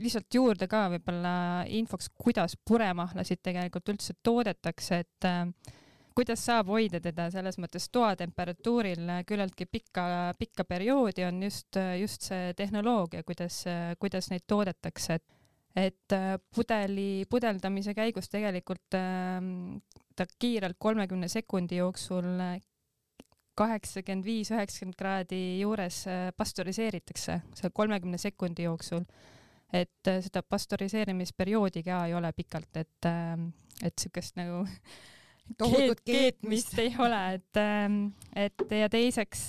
Lihtsalt 0.00 0.34
juurde 0.34 0.68
ka 0.70 0.86
võib-olla 0.92 1.32
infoks, 1.78 2.10
kuidas 2.16 2.56
puremahlasid 2.68 3.42
tegelikult 3.44 3.94
üldse 3.94 4.16
toodetakse, 4.22 5.00
et 5.04 5.28
äh, 5.28 5.74
kuidas 6.16 6.44
saab 6.48 6.70
hoida 6.72 7.00
teda 7.04 7.28
selles 7.32 7.58
mõttes 7.60 7.88
toatemperatuuril 7.92 9.10
küllaltki 9.28 9.68
pikka, 9.68 10.34
pikka 10.38 10.64
perioodi, 10.64 11.26
on 11.28 11.42
just, 11.44 11.76
just 12.00 12.28
see 12.30 12.52
tehnoloogia, 12.56 13.24
kuidas, 13.26 13.64
kuidas 14.00 14.30
neid 14.32 14.46
toodetakse, 14.48 15.20
et 15.20 15.32
et 15.76 16.12
äh, 16.16 16.38
pudeli, 16.56 17.26
pudeldamise 17.28 17.92
käigus 17.92 18.30
tegelikult 18.32 18.96
äh, 18.96 19.42
ta 20.16 20.24
kiirelt 20.40 20.78
kolmekümne 20.80 21.28
sekundi 21.28 21.76
jooksul 21.82 22.30
kaheksakümmend 23.56 24.26
viis, 24.26 24.50
üheksakümmend 24.52 24.98
kraadi 25.00 25.40
juures 25.62 26.02
äh, 26.10 26.28
pastöriseeritakse 26.36 27.40
seal 27.56 27.72
kolmekümne 27.74 28.18
sekundi 28.20 28.66
jooksul. 28.66 29.06
Et 29.72 30.08
äh, 30.08 30.20
seda 30.24 30.42
pastöriseerimisperioodi 30.46 31.82
ka 31.86 32.04
ei 32.06 32.14
ole 32.14 32.32
pikalt, 32.36 32.76
et, 32.76 33.10
et 33.82 33.98
siukest 33.98 34.38
nagu 34.38 34.64
tohutut 35.60 36.02
keetmist 36.06 36.78
ei 36.82 36.94
ole, 36.98 37.22
et, 37.38 37.62
et 38.46 38.76
ja 38.80 38.88
teiseks 38.90 39.48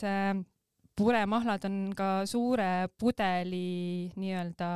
puremahlad 0.97 1.65
on 1.69 1.81
ka 1.97 2.09
suure 2.29 2.87
pudeli 2.97 4.09
nii-öelda 4.17 4.69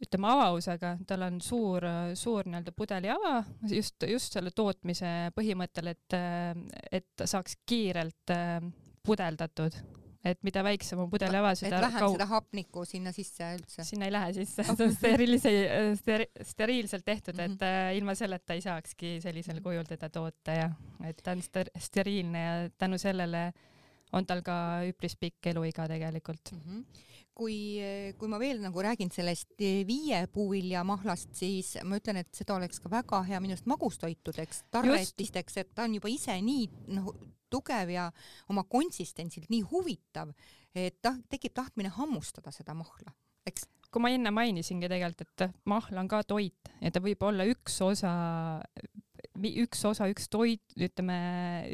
ütleme 0.00 0.28
avavusega, 0.32 0.94
tal 1.08 1.26
on 1.26 1.40
suur, 1.44 1.84
suur 2.16 2.48
nii-öelda 2.48 2.72
pudeliava 2.76 3.34
just, 3.68 4.00
just 4.08 4.36
selle 4.36 4.52
tootmise 4.56 5.30
põhimõttel, 5.36 5.92
et, 5.92 6.16
et 6.92 7.24
saaks 7.28 7.58
kiirelt 7.68 8.32
pudeldatud, 9.04 9.76
et 10.24 10.40
mida 10.44 10.62
väiksem 10.64 11.00
on 11.00 11.08
pudeliava, 11.12 11.54
seda 11.56 11.78
et 11.78 11.86
vähem 11.86 12.04
kaug... 12.04 12.14
seda 12.18 12.26
hapnikku 12.28 12.84
sinna 12.88 13.12
sisse 13.16 13.46
üldse. 13.56 13.84
sinna 13.88 14.08
ei 14.08 14.12
lähe 14.12 14.32
sisse, 14.36 14.66
see 14.68 14.86
on 14.86 14.94
sterilise, 14.94 15.52
steri, 16.00 16.26
steriilselt 16.52 17.06
tehtud 17.06 17.38
mm, 17.38 17.40
-hmm. 17.40 17.54
et 17.56 17.62
äh, 17.64 17.96
ilma 17.96 18.14
selleta 18.14 18.56
ei 18.56 18.64
saakski 18.64 19.18
sellisel 19.24 19.62
kujul 19.64 19.88
teda 19.88 20.10
toota 20.12 20.56
ja 20.58 20.70
et 21.08 21.22
ta 21.24 21.32
on 21.32 21.42
ster, 21.42 21.72
steriilne 21.78 22.44
ja 22.44 22.56
tänu 22.78 22.98
sellele 22.98 23.52
on 24.12 24.26
tal 24.26 24.42
ka 24.42 24.82
üpris 24.90 25.16
pikk 25.16 25.52
eluiga 25.54 25.88
tegelikult 25.88 26.52
mm. 26.52 26.60
-hmm 26.66 27.06
kui, 27.40 27.80
kui 28.18 28.28
ma 28.28 28.38
veel 28.40 28.60
nagu 28.60 28.82
räägin 28.84 29.08
sellest 29.12 29.62
viie 29.88 30.26
puuviljamahlast, 30.34 31.32
siis 31.32 31.78
ma 31.88 31.96
ütlen, 31.96 32.20
et 32.20 32.28
seda 32.36 32.58
oleks 32.58 32.82
ka 32.82 32.90
väga 32.92 33.22
hea 33.30 33.40
minu 33.40 33.56
arust 33.56 33.70
magustoitudeks, 33.70 34.64
tarretisteks, 34.74 35.56
et 35.62 35.70
ta 35.74 35.86
on 35.88 35.94
juba 35.96 36.10
ise 36.12 36.36
nii 36.44 36.66
noh, 36.98 37.14
tugev 37.50 37.92
ja 37.94 38.08
oma 38.52 38.64
konsistentsilt 38.68 39.50
nii 39.52 39.64
huvitav, 39.72 40.32
et 40.74 41.00
ta 41.02 41.14
tekib 41.30 41.54
tahtmine 41.56 41.92
hammustada 41.96 42.52
seda 42.54 42.74
mahla, 42.78 43.12
eks 43.46 43.66
kui 43.90 44.02
ma 44.04 44.10
enne 44.14 44.30
mainisingi 44.34 44.88
tegelikult, 44.90 45.46
et 45.46 45.62
mahl 45.70 45.98
on 45.98 46.08
ka 46.10 46.22
toit 46.26 46.70
ja 46.78 46.92
ta 46.94 47.02
võib 47.02 47.22
olla 47.26 47.46
üks 47.50 47.80
osa, 47.82 48.12
üks 49.40 49.84
osa, 49.88 50.06
üks 50.12 50.30
toit, 50.30 50.62
ütleme, 50.78 51.18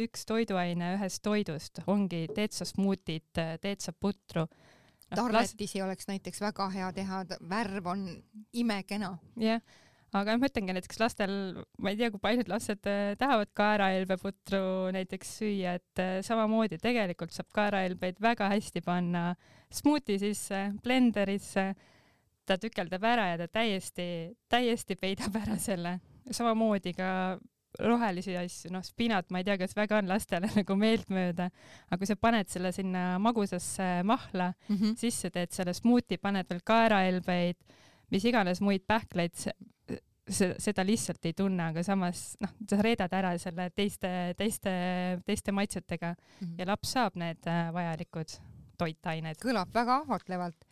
üks 0.06 0.24
toiduaine 0.28 0.94
ühest 0.96 1.22
toidust, 1.26 1.82
ongi 1.92 2.24
teed 2.32 2.56
sa 2.56 2.68
smuutit, 2.68 3.28
teed 3.36 3.84
sa 3.84 3.92
putru 3.92 4.46
no,. 4.46 5.14
tarletisi 5.14 5.82
las... 5.82 5.88
oleks 5.90 6.08
näiteks 6.08 6.40
väga 6.46 6.70
hea 6.72 6.92
teha, 6.96 7.24
värv 7.52 7.92
on 7.92 8.06
imekena. 8.64 9.16
jah 9.36 9.58
yeah 9.58 9.82
aga 10.20 10.36
ma 10.38 10.48
ütlengi 10.48 10.74
näiteks 10.76 11.00
lastel, 11.00 11.32
ma 11.82 11.92
ei 11.92 11.98
tea, 12.00 12.10
kui 12.12 12.22
paljud 12.22 12.48
lapsed 12.50 12.88
äh, 12.90 13.16
tahavad 13.20 13.50
kaerahelbeputru 13.56 14.92
näiteks 14.96 15.34
süüa, 15.40 15.76
et 15.80 16.02
äh, 16.02 16.14
samamoodi 16.26 16.78
tegelikult 16.82 17.34
saab 17.34 17.50
kaerahelbeid 17.56 18.22
väga 18.22 18.50
hästi 18.52 18.82
panna 18.86 19.28
smuuti 19.72 20.18
sisse, 20.22 20.68
blenderisse, 20.84 21.66
ta 22.46 22.56
tükeldab 22.62 23.04
ära 23.04 23.32
ja 23.32 23.42
ta 23.42 23.50
täiesti, 23.58 24.08
täiesti 24.48 24.96
peidab 25.00 25.36
ära 25.42 25.58
selle. 25.62 25.98
samamoodi 26.30 26.92
ka 26.96 27.10
rohelisi 27.82 28.36
asju, 28.38 28.70
noh, 28.74 28.84
spinat, 28.84 29.30
ma 29.30 29.40
ei 29.40 29.46
tea, 29.46 29.56
kas 29.60 29.74
väga 29.76 30.00
on 30.00 30.10
lastele 30.10 30.48
nagu 30.58 30.76
meeltmööda, 30.80 31.48
aga 31.90 32.00
kui 32.00 32.08
sa 32.08 32.18
paned 32.20 32.50
selle 32.52 32.72
sinna 32.74 33.16
magusasse 33.22 34.02
mahla 34.06 34.52
mm, 34.52 34.76
-hmm. 34.76 34.96
sisse 35.00 35.30
teed 35.30 35.52
selle 35.52 35.74
smuuti, 35.76 36.18
paned 36.18 36.48
veel 36.50 36.62
kaerahelbeid, 36.64 37.58
mis 38.10 38.24
iganes 38.24 38.60
muid 38.62 38.86
pähkleid, 38.86 39.34
seda 40.26 40.82
lihtsalt 40.86 41.26
ei 41.28 41.34
tunne, 41.38 41.70
aga 41.70 41.82
samas 41.86 42.34
noh, 42.42 42.52
sa 42.66 42.78
reedad 42.82 43.12
ära 43.14 43.32
selle 43.38 43.68
teiste, 43.74 44.10
teiste, 44.38 44.72
teiste 45.26 45.54
maitsetega 45.54 46.14
mm 46.14 46.46
-hmm. 46.46 46.54
ja 46.58 46.66
laps 46.66 46.92
saab 46.96 47.16
need 47.16 47.46
äh, 47.46 47.72
vajalikud 47.72 48.38
toitained. 48.78 49.38
kõlab 49.40 49.72
väga 49.74 50.00
ahvatlevalt. 50.02 50.64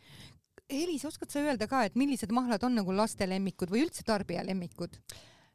Elis, 0.69 1.05
oskad 1.05 1.29
sa 1.29 1.39
öelda 1.39 1.67
ka, 1.67 1.83
et 1.85 1.95
millised 1.95 2.31
mahlad 2.31 2.63
on 2.63 2.75
nagu 2.75 2.91
laste 2.91 3.29
lemmikud 3.29 3.69
või 3.69 3.85
üldse 3.85 4.03
tarbija 4.03 4.43
lemmikud? 4.45 4.97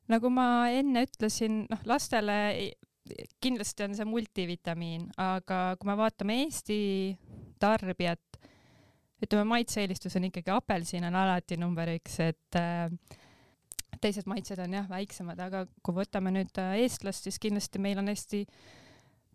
nagu 0.09 0.31
ma 0.31 0.69
enne 0.75 1.05
ütlesin, 1.07 1.67
noh, 1.71 1.79
lastele 1.85 2.73
kindlasti 3.41 3.85
on 3.85 3.95
see 3.95 4.05
multivitamiin, 4.05 5.09
aga 5.19 5.77
kui 5.79 5.87
me 5.87 5.97
vaatame 5.97 6.37
Eesti 6.45 6.79
tarbijat, 7.63 8.41
ütleme, 9.23 9.45
maitse-eelistus 9.45 10.17
on 10.17 10.25
ikkagi 10.25 10.51
apelsin 10.51 11.05
on 11.05 11.15
alati 11.15 11.57
number 11.61 11.89
üks, 11.95 12.19
et 12.21 12.59
teised 14.01 14.29
maitsed 14.31 14.61
on 14.63 14.77
jah 14.79 14.87
väiksemad, 14.91 15.41
aga 15.41 15.65
kui 15.85 15.97
võtame 15.97 16.33
nüüd 16.35 16.61
äh, 16.61 16.77
eestlast, 16.85 17.27
siis 17.27 17.41
kindlasti 17.43 17.83
meil 17.83 18.01
on 18.01 18.11
hästi 18.11 18.45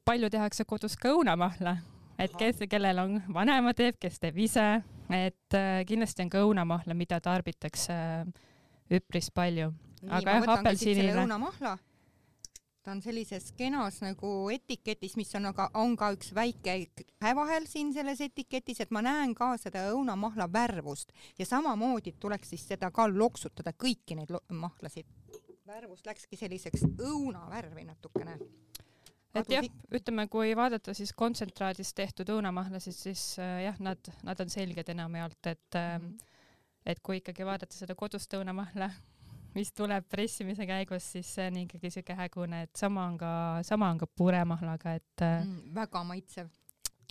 palju 0.06 0.30
tehakse 0.34 0.66
kodus 0.70 0.98
ka 1.02 1.14
õunamahla, 1.16 1.78
et 2.22 2.36
kes, 2.40 2.62
kellel 2.70 3.02
on 3.02 3.18
vanema 3.34 3.74
teeb, 3.78 3.98
kes 4.02 4.20
teeb 4.22 4.38
ise, 4.46 4.68
et 5.14 5.58
äh, 5.58 5.82
kindlasti 5.88 6.26
on 6.26 6.34
ka 6.34 6.46
õunamahla, 6.46 6.98
mida 6.98 7.20
tarbitakse 7.24 7.96
äh, 7.96 8.46
üpris 9.00 9.32
palju. 9.34 9.74
aga 10.10 10.40
jah, 10.40 10.50
apelsiniline. 10.60 11.26
õunamahla 11.26 11.78
ta 12.86 12.94
on 12.94 13.01
sellises 13.01 13.50
kenas 13.58 13.98
nagu 14.04 14.32
etiketis, 14.54 15.15
mis 15.18 15.32
on 15.38 15.50
aga, 15.50 15.65
on 15.82 15.96
ka 15.98 16.12
üks 16.13 16.30
väike 16.38 16.75
vahel 17.36 17.65
siin 17.70 17.89
selles 17.96 18.22
etiketis, 18.22 18.84
et 18.84 18.92
ma 18.94 19.01
näen 19.06 19.34
ka 19.38 19.56
seda 19.58 19.88
õunamahla 19.96 20.46
värvust 20.54 21.13
ja 21.39 21.48
samamoodi 21.50 22.13
tuleks 22.22 22.54
siis 22.54 22.68
seda 22.70 22.92
ka 22.94 23.08
loksutada, 23.10 23.74
kõiki 23.74 24.20
neid 24.20 24.34
mahlasid. 24.54 25.10
värvus 25.65 26.06
läkski 26.06 26.38
selliseks 26.38 26.86
õunavärvi 26.86 27.88
natukene. 27.89 28.38
et 29.34 29.50
jah, 29.50 29.65
ütleme, 29.92 30.27
kui 30.30 30.54
vaadata 30.56 30.94
siis 30.94 31.13
kontsentraadist 31.13 31.96
tehtud 31.96 32.30
õunamahlasid, 32.38 32.94
siis 32.94 33.39
äh, 33.39 33.63
jah, 33.65 33.82
nad, 33.82 34.13
nad 34.24 34.39
on 34.39 34.50
selged 34.50 34.94
enamjaolt, 34.94 35.42
et 35.46 35.74
mm 35.74 36.06
-hmm. 36.06 36.32
et 36.86 37.00
kui 37.01 37.18
ikkagi 37.18 37.46
vaadata 37.46 37.74
seda 37.74 37.96
kodust 37.96 38.34
õunamahla 38.34 38.92
mis 39.56 39.72
tuleb 39.76 40.08
pressimise 40.12 40.68
käigus, 40.68 41.08
siis 41.16 41.30
see 41.38 41.48
on 41.50 41.62
ikkagi 41.64 41.92
siuke 41.94 42.16
hägune, 42.18 42.62
et 42.68 42.80
sama 42.80 43.06
on 43.10 43.18
ka, 43.20 43.32
sama 43.68 43.90
on 43.94 44.02
ka 44.02 44.08
puremahlaga, 44.08 44.96
et 45.00 45.24
äh, 45.24 45.44
mm,. 45.44 45.74
väga 45.76 46.04
maitsev. 46.04 46.52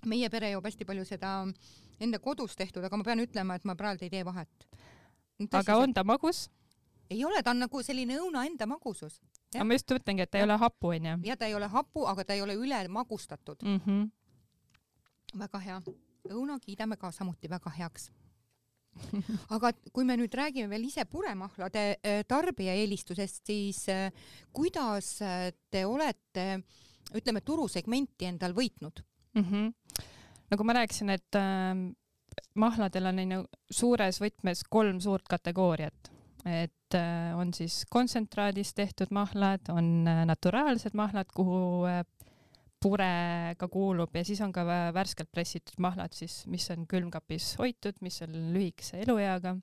meie 0.05 0.29
pere 0.31 0.51
joob 0.51 0.67
hästi 0.69 0.85
palju 0.85 1.05
seda 1.09 1.31
enda 2.05 2.19
kodus 2.21 2.57
tehtud, 2.57 2.85
aga 2.85 2.97
ma 3.01 3.07
pean 3.07 3.23
ütlema, 3.25 3.57
et 3.57 3.65
ma 3.65 3.77
praegu 3.79 4.05
ei 4.05 4.13
tee 4.13 4.25
vahet. 4.25 4.69
aga 5.53 5.79
on 5.81 5.95
ta 5.95 6.05
magus? 6.05 6.49
ei 7.11 7.25
ole, 7.25 7.43
ta 7.43 7.55
on 7.55 7.65
nagu 7.65 7.83
selline 7.83 8.19
õuna 8.21 8.45
enda 8.49 8.67
magusus. 8.69 9.21
aga 9.55 9.65
ma 9.65 9.79
just 9.79 9.97
mõtlengi, 9.97 10.27
et 10.27 10.31
ta 10.31 10.39
ja. 10.39 10.45
ei 10.45 10.51
ole 10.51 10.59
hapu, 10.61 10.93
onju. 10.99 11.17
ja 11.25 11.37
ta 11.37 11.49
ei 11.49 11.55
ole 11.55 11.71
hapu, 11.73 12.05
aga 12.11 12.25
ta 12.25 12.37
ei 12.37 12.43
ole 12.45 12.59
üle 12.61 12.83
magustatud 12.89 13.65
mm. 13.65 13.81
-hmm. 13.87 15.39
väga 15.39 15.59
hea. 15.59 15.81
õuna 16.29 16.59
kiidame 16.61 16.97
ka 16.97 17.11
samuti 17.13 17.49
väga 17.49 17.71
heaks 17.71 18.11
aga 19.55 19.73
kui 19.93 20.07
me 20.07 20.17
nüüd 20.19 20.35
räägime 20.35 20.69
veel 20.71 20.87
ise 20.89 21.05
puremahlade 21.11 21.85
äh, 21.97 22.23
tarbija 22.29 22.75
eelistusest, 22.79 23.43
siis 23.47 23.85
äh, 23.93 24.09
kuidas 24.55 25.17
äh, 25.25 25.51
te 25.71 25.85
olete, 25.87 26.63
ütleme, 27.15 27.43
turusegmenti 27.45 28.29
endal 28.31 28.55
võitnud 28.57 29.03
mm? 29.35 29.45
-hmm. 29.45 30.01
nagu 30.55 30.65
ma 30.65 30.79
rääkisin, 30.81 31.11
et 31.11 31.41
äh, 31.41 31.75
mahladel 32.55 33.11
on 33.11 33.23
onju 33.27 33.45
suures 33.71 34.21
võtmes 34.23 34.65
kolm 34.71 35.01
suurt 35.01 35.29
kategooriat, 35.29 36.11
et 36.45 36.97
on 37.35 37.51
siis 37.55 37.85
kontsentraadist 37.91 38.77
tehtud 38.77 39.11
mahlad, 39.11 39.67
on 39.69 40.05
naturaalsed 40.05 40.95
mahlad, 40.95 41.27
kuhu 41.35 41.87
pure 42.85 43.55
ka 43.57 43.69
kuulub 43.73 44.13
ja 44.17 44.25
siis 44.27 44.43
on 44.45 44.53
ka 44.53 44.65
värskelt 44.95 45.31
pressitud 45.33 45.81
mahlad 45.81 46.13
siis, 46.17 46.43
mis 46.53 46.67
on 46.75 46.85
külmkapis 46.91 47.55
hoitud, 47.61 47.97
mis 48.05 48.21
on 48.27 48.37
lühikese 48.53 49.01
elueaga. 49.07 49.57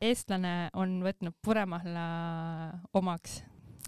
eestlane 0.00 0.70
on 0.76 0.98
võtnud 1.04 1.36
puremahla 1.44 2.06
omaks, 2.96 3.40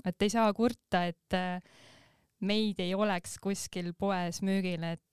et 0.05 0.25
ei 0.25 0.33
saa 0.33 0.53
kurta, 0.57 1.05
et 1.09 1.37
äh, 1.37 1.61
meid 2.41 2.81
ei 2.81 2.95
oleks 2.95 3.39
kuskil 3.43 3.93
poes 3.99 4.43
müügil, 4.47 4.85
et 4.85 5.05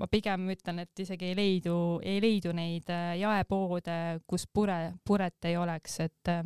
ma 0.00 0.08
pigem 0.10 0.48
ütlen, 0.54 0.80
et 0.84 1.04
isegi 1.04 1.30
ei 1.30 1.38
leidu, 1.38 1.76
ei 2.02 2.20
leidu 2.22 2.54
neid 2.56 2.90
äh, 2.92 3.14
jaepoode, 3.20 3.98
kus 4.26 4.46
pure, 4.46 4.94
puret 5.04 5.50
ei 5.50 5.58
oleks, 5.60 5.98
et 6.04 6.32
äh, 6.32 6.42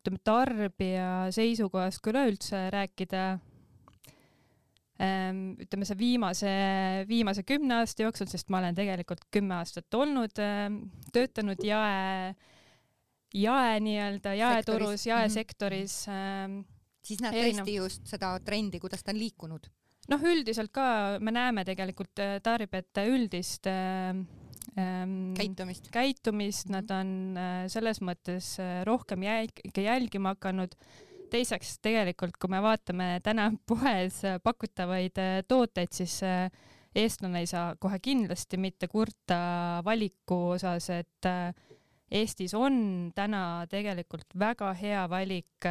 ütleme, 0.00 0.20
tarbija 0.24 1.08
seisukohast 1.34 2.02
kui 2.02 2.14
üleüldse 2.14 2.66
rääkida, 2.74 3.26
ütleme 5.02 5.86
see 5.88 5.98
viimase, 5.98 6.52
viimase 7.08 7.42
kümne 7.48 7.80
aasta 7.80 8.06
jooksul, 8.06 8.28
sest 8.30 8.50
ma 8.52 8.60
olen 8.62 8.76
tegelikult 8.78 9.24
kümme 9.34 9.56
aastat 9.58 9.94
olnud, 9.98 10.38
ehm, 10.38 10.78
töötanud 11.14 11.62
jae, 11.66 12.34
jae 13.34 13.76
nii-öelda 13.82 14.34
jaeturus, 14.38 15.06
jaesektoris 15.08 16.04
mm. 16.06 16.14
-hmm. 16.14 16.64
siis 17.02 17.22
näed 17.24 17.38
tõesti 17.38 17.78
just 17.80 18.06
seda 18.06 18.36
trendi, 18.44 18.80
kuidas 18.82 19.02
ta 19.02 19.14
on 19.14 19.22
liikunud? 19.22 19.70
noh, 20.10 20.22
üldiselt 20.32 20.72
ka 20.74 21.18
me 21.22 21.34
näeme 21.34 21.64
tegelikult 21.66 22.22
äh, 22.22 22.38
tarbijate 22.42 23.04
üldist 23.10 23.68
ähm, 23.70 24.24
käitumist, 25.38 25.90
käitumist, 25.94 26.72
nad 26.72 26.90
on 26.94 27.38
äh, 27.38 27.54
selles 27.72 28.02
mõttes 28.04 28.54
äh, 28.62 28.82
rohkem 28.88 29.24
jälg-, 29.26 29.62
jälgima 29.76 30.34
hakanud 30.36 30.74
teiseks 31.32 31.76
tegelikult, 31.84 32.36
kui 32.40 32.50
me 32.52 32.60
vaatame 32.64 33.16
täna 33.24 33.50
poes 33.70 34.22
pakutavaid 34.44 35.20
äh, 35.22 35.34
tooteid, 35.48 35.92
siis 35.94 36.20
äh, 36.26 36.48
eestlane 36.94 37.42
ei 37.42 37.50
saa 37.50 37.74
kohe 37.80 37.98
kindlasti 38.02 38.60
mitte 38.60 38.88
kurta 38.92 39.38
valiku 39.84 40.42
osas, 40.56 40.90
et 40.94 41.30
äh, 41.30 41.52
Eestis 42.12 42.52
on 42.52 42.74
täna 43.16 43.64
tegelikult 43.72 44.34
väga 44.36 44.66
hea 44.76 45.06
valik, 45.08 45.64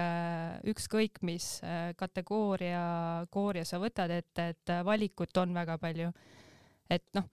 ükskõik 0.71 1.19
mis 1.21 1.59
kategooria 1.99 2.79
kooria 3.29 3.61
sa 3.61 3.77
võtad 3.77 4.09
ette, 4.15 4.47
et 4.55 4.71
valikut 4.81 5.37
on 5.37 5.53
väga 5.53 5.75
palju. 5.77 6.09
et 6.89 7.05
noh 7.13 7.29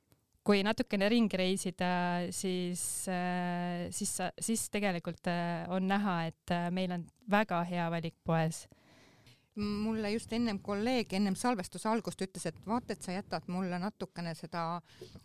kui 0.49 0.63
natukene 0.65 1.11
ringi 1.13 1.37
reisida, 1.37 1.89
siis, 2.33 2.83
äh, 3.13 3.89
siis, 3.93 4.15
siis 4.41 4.63
tegelikult 4.73 5.29
äh, 5.29 5.67
on 5.75 5.85
näha, 5.91 6.23
et 6.31 6.53
äh, 6.57 6.71
meil 6.73 6.95
on 6.97 7.05
väga 7.29 7.61
hea 7.69 7.89
valik 7.93 8.17
poes 8.25 8.65
mulle 9.59 10.13
just 10.13 10.31
ennem 10.33 10.61
kolleeg 10.63 11.11
ennem 11.19 11.35
salvestuse 11.35 11.89
algust 11.91 12.21
ütles, 12.23 12.45
et 12.47 12.59
vaata, 12.63 12.95
et 12.95 13.03
sa 13.03 13.11
jätad 13.11 13.49
mulle 13.51 13.81
natukene 13.83 14.31
seda 14.39 14.79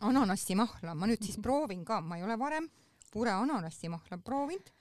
ananassimahla, 0.09 0.95
ma 0.97 1.05
nüüd 1.05 1.21
siis 1.21 1.37
proovin 1.37 1.83
ka, 1.85 1.99
ma 2.01 2.17
ei 2.17 2.25
ole 2.25 2.37
varem 2.41 2.65
pure 3.13 3.29
ananassimahla 3.29 4.17
proovinud. 4.25 4.73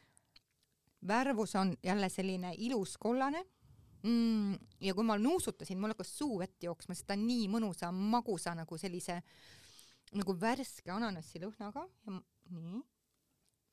värvus 1.06 1.54
on 1.60 1.76
jälle 1.84 2.08
selline 2.08 2.54
ilus 2.58 2.96
kollane 2.98 3.44
mm,. 4.02 4.54
ja 4.80 4.94
kui 4.94 5.04
ma 5.04 5.18
nuusutasin, 5.18 5.78
mul 5.78 5.92
hakkas 5.92 6.16
suu 6.18 6.38
vett 6.38 6.62
jooksma, 6.62 6.94
sest 6.94 7.06
ta 7.06 7.14
on 7.14 7.26
nii 7.26 7.48
mõnusa 7.52 7.92
magusa 7.92 8.54
nagu 8.56 8.78
sellise 8.78 9.20
äh, 9.20 9.61
nagu 10.18 10.34
värske 10.40 10.92
ananassi 10.92 11.40
lõhnaga 11.42 11.86
ja 12.06 12.18
nii 12.52 12.82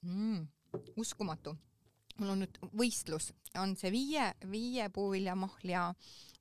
mm,. 0.06 0.48
uskumatu. 0.96 1.56
mul 2.20 2.34
on 2.34 2.42
nüüd 2.44 2.58
võistlus, 2.76 3.30
on 3.56 3.78
see 3.80 3.92
viie, 3.94 4.26
viie 4.52 4.90
puuviljamahl 4.92 5.70
ja 5.72 5.84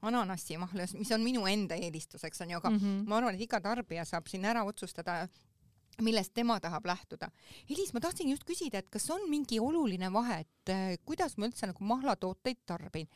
ananassimahl, 0.03 0.81
mis 0.99 1.13
on 1.15 1.23
minu 1.23 1.45
enda 1.47 1.77
eelistuseks 1.79 2.43
onju, 2.43 2.59
aga 2.59 2.71
mm 2.71 2.79
-hmm. 2.79 3.05
ma 3.07 3.17
arvan, 3.17 3.35
et 3.35 3.47
iga 3.47 3.61
tarbija 3.61 4.05
saab 4.05 4.27
siin 4.27 4.45
ära 4.45 4.65
otsustada, 4.65 5.29
millest 6.03 6.35
tema 6.35 6.61
tahab 6.61 6.87
lähtuda. 6.87 7.31
Elis, 7.71 7.93
ma 7.93 8.01
tahtsin 8.01 8.31
just 8.31 8.45
küsida, 8.45 8.79
et 8.79 8.91
kas 8.91 9.11
on 9.11 9.31
mingi 9.31 9.61
oluline 9.61 10.13
vahe, 10.13 10.41
et 10.41 10.71
äh, 10.71 10.99
kuidas 11.05 11.37
ma 11.37 11.47
üldse 11.47 11.67
nagu 11.67 11.85
mahlatooteid 11.85 12.59
tarbin, 12.67 13.09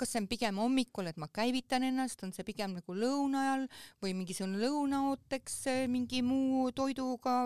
kas 0.00 0.14
see 0.14 0.22
on 0.22 0.28
pigem 0.30 0.60
hommikul, 0.62 1.10
et 1.10 1.18
ma 1.20 1.28
käivitan 1.32 1.84
ennast, 1.86 2.22
on 2.26 2.32
see 2.36 2.46
pigem 2.48 2.78
nagu 2.78 2.96
lõuna 2.96 3.44
ajal 3.46 3.66
või 4.04 4.14
mingisugune 4.18 4.60
lõunaooteks 4.62 5.58
äh, 5.72 5.82
mingi 5.92 6.22
muu 6.26 6.70
toiduga 6.76 7.36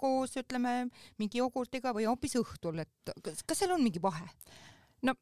koos, 0.00 0.34
ütleme 0.40 0.90
mingi 1.20 1.42
jogurtiga 1.42 1.94
või 1.96 2.08
hoopis 2.10 2.38
õhtul, 2.42 2.82
et 2.84 3.14
kas, 3.22 3.44
kas 3.46 3.62
seal 3.62 3.76
on 3.76 3.86
mingi 3.86 4.02
vahe? 4.02 4.26
no 5.06 5.14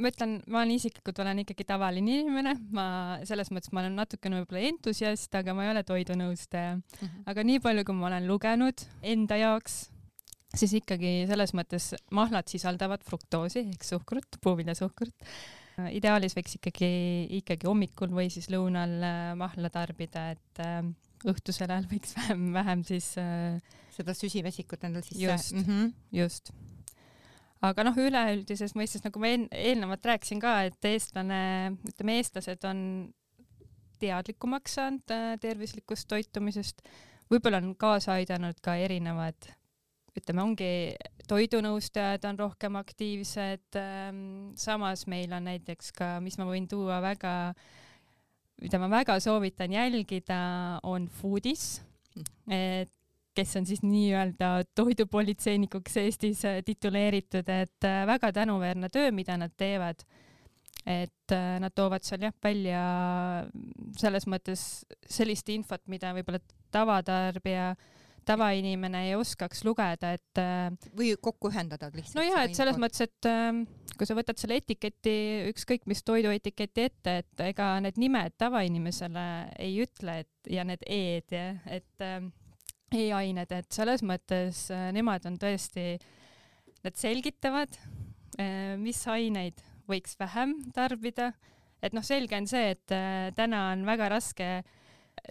ma 0.00 0.10
ütlen, 0.10 0.38
ma 0.48 0.62
olen 0.62 0.76
isiklikult 0.76 1.18
olen 1.20 1.42
ikkagi 1.42 1.66
tavaline 1.68 2.20
inimene, 2.20 2.54
ma 2.74 2.86
selles 3.28 3.50
mõttes 3.52 3.72
ma 3.74 3.82
olen 3.82 3.98
natukene 4.00 4.40
võib-olla 4.40 4.64
entusiast, 4.70 5.28
aga 5.36 5.54
ma 5.56 5.66
ei 5.66 5.72
ole 5.74 5.82
toidunõustaja 5.86 6.76
mm. 6.78 6.86
-hmm. 7.02 7.26
aga 7.32 7.44
nii 7.50 7.60
palju, 7.64 7.84
kui 7.84 7.98
ma 7.98 8.08
olen 8.10 8.28
lugenud 8.30 8.86
enda 9.14 9.38
jaoks, 9.40 9.76
siis 10.56 10.76
ikkagi 10.80 11.12
selles 11.28 11.52
mõttes 11.56 11.92
mahlad 12.14 12.48
sisaldavad 12.48 13.04
fruktoosi 13.04 13.66
ehk 13.66 13.84
suhkrut, 13.84 14.40
puuviljasuhkrut. 14.42 15.14
Ideaalis 15.92 16.36
võiks 16.36 16.56
ikkagi, 16.58 16.90
ikkagi 17.40 17.68
hommikul 17.68 18.14
või 18.16 18.30
siis 18.32 18.48
lõunal 18.52 18.94
äh, 19.04 19.32
mahla 19.38 19.70
tarbida, 19.72 20.30
et 20.36 20.62
äh, 20.64 20.80
õhtusel 21.28 21.72
ajal 21.72 21.88
võiks 21.90 22.14
vähem, 22.16 22.46
vähem 22.54 22.84
siis 22.86 23.12
äh, 23.20 23.58
seda 23.96 24.14
süsivesikut 24.16 24.86
endal 24.88 25.04
sisse. 25.06 25.22
just 25.22 25.52
mm, 25.56 25.66
-hmm. 25.66 25.92
just 26.16 26.52
aga 27.64 27.86
noh, 27.86 27.96
üleüldises 27.96 28.74
mõistes, 28.76 29.04
nagu 29.04 29.20
ma 29.20 29.32
eelnevalt 29.34 30.04
rääkisin 30.04 30.40
ka, 30.42 30.58
et 30.68 30.88
eestlane, 30.90 31.40
ütleme, 31.88 32.18
eestlased 32.20 32.64
on 32.68 32.80
teadlikumaks 34.02 34.76
saanud 34.78 35.14
äh, 35.14 35.28
tervislikust 35.40 36.08
toitumisest, 36.08 36.82
võib-olla 37.32 37.62
on 37.62 37.74
kaasa 37.78 38.18
aidanud 38.20 38.60
ka 38.64 38.76
erinevad, 38.76 39.48
ütleme, 40.16 40.42
ongi 40.42 40.70
toidunõustajad 41.28 42.24
on 42.30 42.38
rohkem 42.40 42.78
aktiivsed, 42.80 43.78
ähm, 43.80 44.20
samas 44.58 45.06
meil 45.10 45.32
on 45.36 45.48
näiteks 45.50 45.92
ka, 45.96 46.16
mis 46.24 46.38
ma 46.40 46.46
võin 46.48 46.68
tuua 46.70 47.00
väga, 47.04 47.32
mida 48.62 48.80
ma 48.82 48.90
väga 48.92 49.18
soovitan 49.22 49.74
jälgida, 49.76 50.40
on 50.86 51.08
Foodis, 51.20 51.80
et 52.48 52.92
kes 53.36 53.56
on 53.58 53.66
siis 53.68 53.82
nii-öelda 53.84 54.50
toidupolitseinikuks 54.74 55.96
Eestis 56.00 56.44
äh, 56.48 56.62
tituleeritud, 56.64 57.48
et 57.52 57.84
äh, 57.84 58.04
väga 58.08 58.32
tänuväärne 58.32 58.88
töö, 58.92 59.10
mida 59.12 59.36
nad 59.36 59.52
teevad. 59.56 60.06
et 60.86 61.32
äh, 61.34 61.58
nad 61.58 61.74
toovad 61.74 62.04
seal 62.06 62.22
jah 62.22 62.34
välja 62.44 62.80
selles 63.98 64.26
mõttes 64.30 64.60
sellist 65.10 65.48
infot, 65.50 65.82
mida 65.90 66.12
võib-olla 66.14 66.38
tavatarbija 66.70 67.72
tavainimene 68.26 69.04
ei 69.08 69.14
oskaks 69.16 69.62
lugeda, 69.66 70.12
et 70.16 70.40
või 70.96 71.12
kokku 71.22 71.50
ühendada 71.52 71.90
lihtsalt. 71.94 72.18
no 72.18 72.24
ja, 72.26 72.44
et 72.46 72.58
selles 72.58 72.78
mõttes, 72.80 73.06
et 73.06 73.28
kui 73.96 74.08
sa 74.08 74.16
võtad 74.18 74.40
selle 74.40 74.58
etiketi, 74.60 75.14
ükskõik 75.52 75.86
mis 75.90 76.02
toiduetiketi 76.06 76.88
ette, 76.88 77.18
et 77.22 77.44
ega 77.46 77.76
need 77.84 78.00
nimed 78.02 78.34
tavainimesele 78.40 79.28
ei 79.62 79.78
ütle, 79.84 80.20
et 80.24 80.52
ja 80.56 80.66
need 80.66 80.82
E-d, 80.86 81.44
et 81.78 82.06
e-ained, 82.94 83.52
et 83.52 83.74
selles 83.74 84.02
mõttes 84.06 84.66
äh, 84.74 84.88
nemad 84.94 85.26
on 85.28 85.38
tõesti, 85.40 85.96
nad 86.84 86.98
selgitavad, 86.98 87.78
äh, 88.38 88.76
mis 88.80 89.00
aineid 89.10 89.62
võiks 89.90 90.16
vähem 90.20 90.56
tarbida, 90.74 91.32
et 91.82 91.96
noh, 91.96 92.04
selge 92.06 92.38
on 92.38 92.48
see, 92.50 92.74
et 92.76 92.94
äh, 92.94 93.32
täna 93.36 93.70
on 93.74 93.84
väga 93.88 94.10
raske 94.14 94.50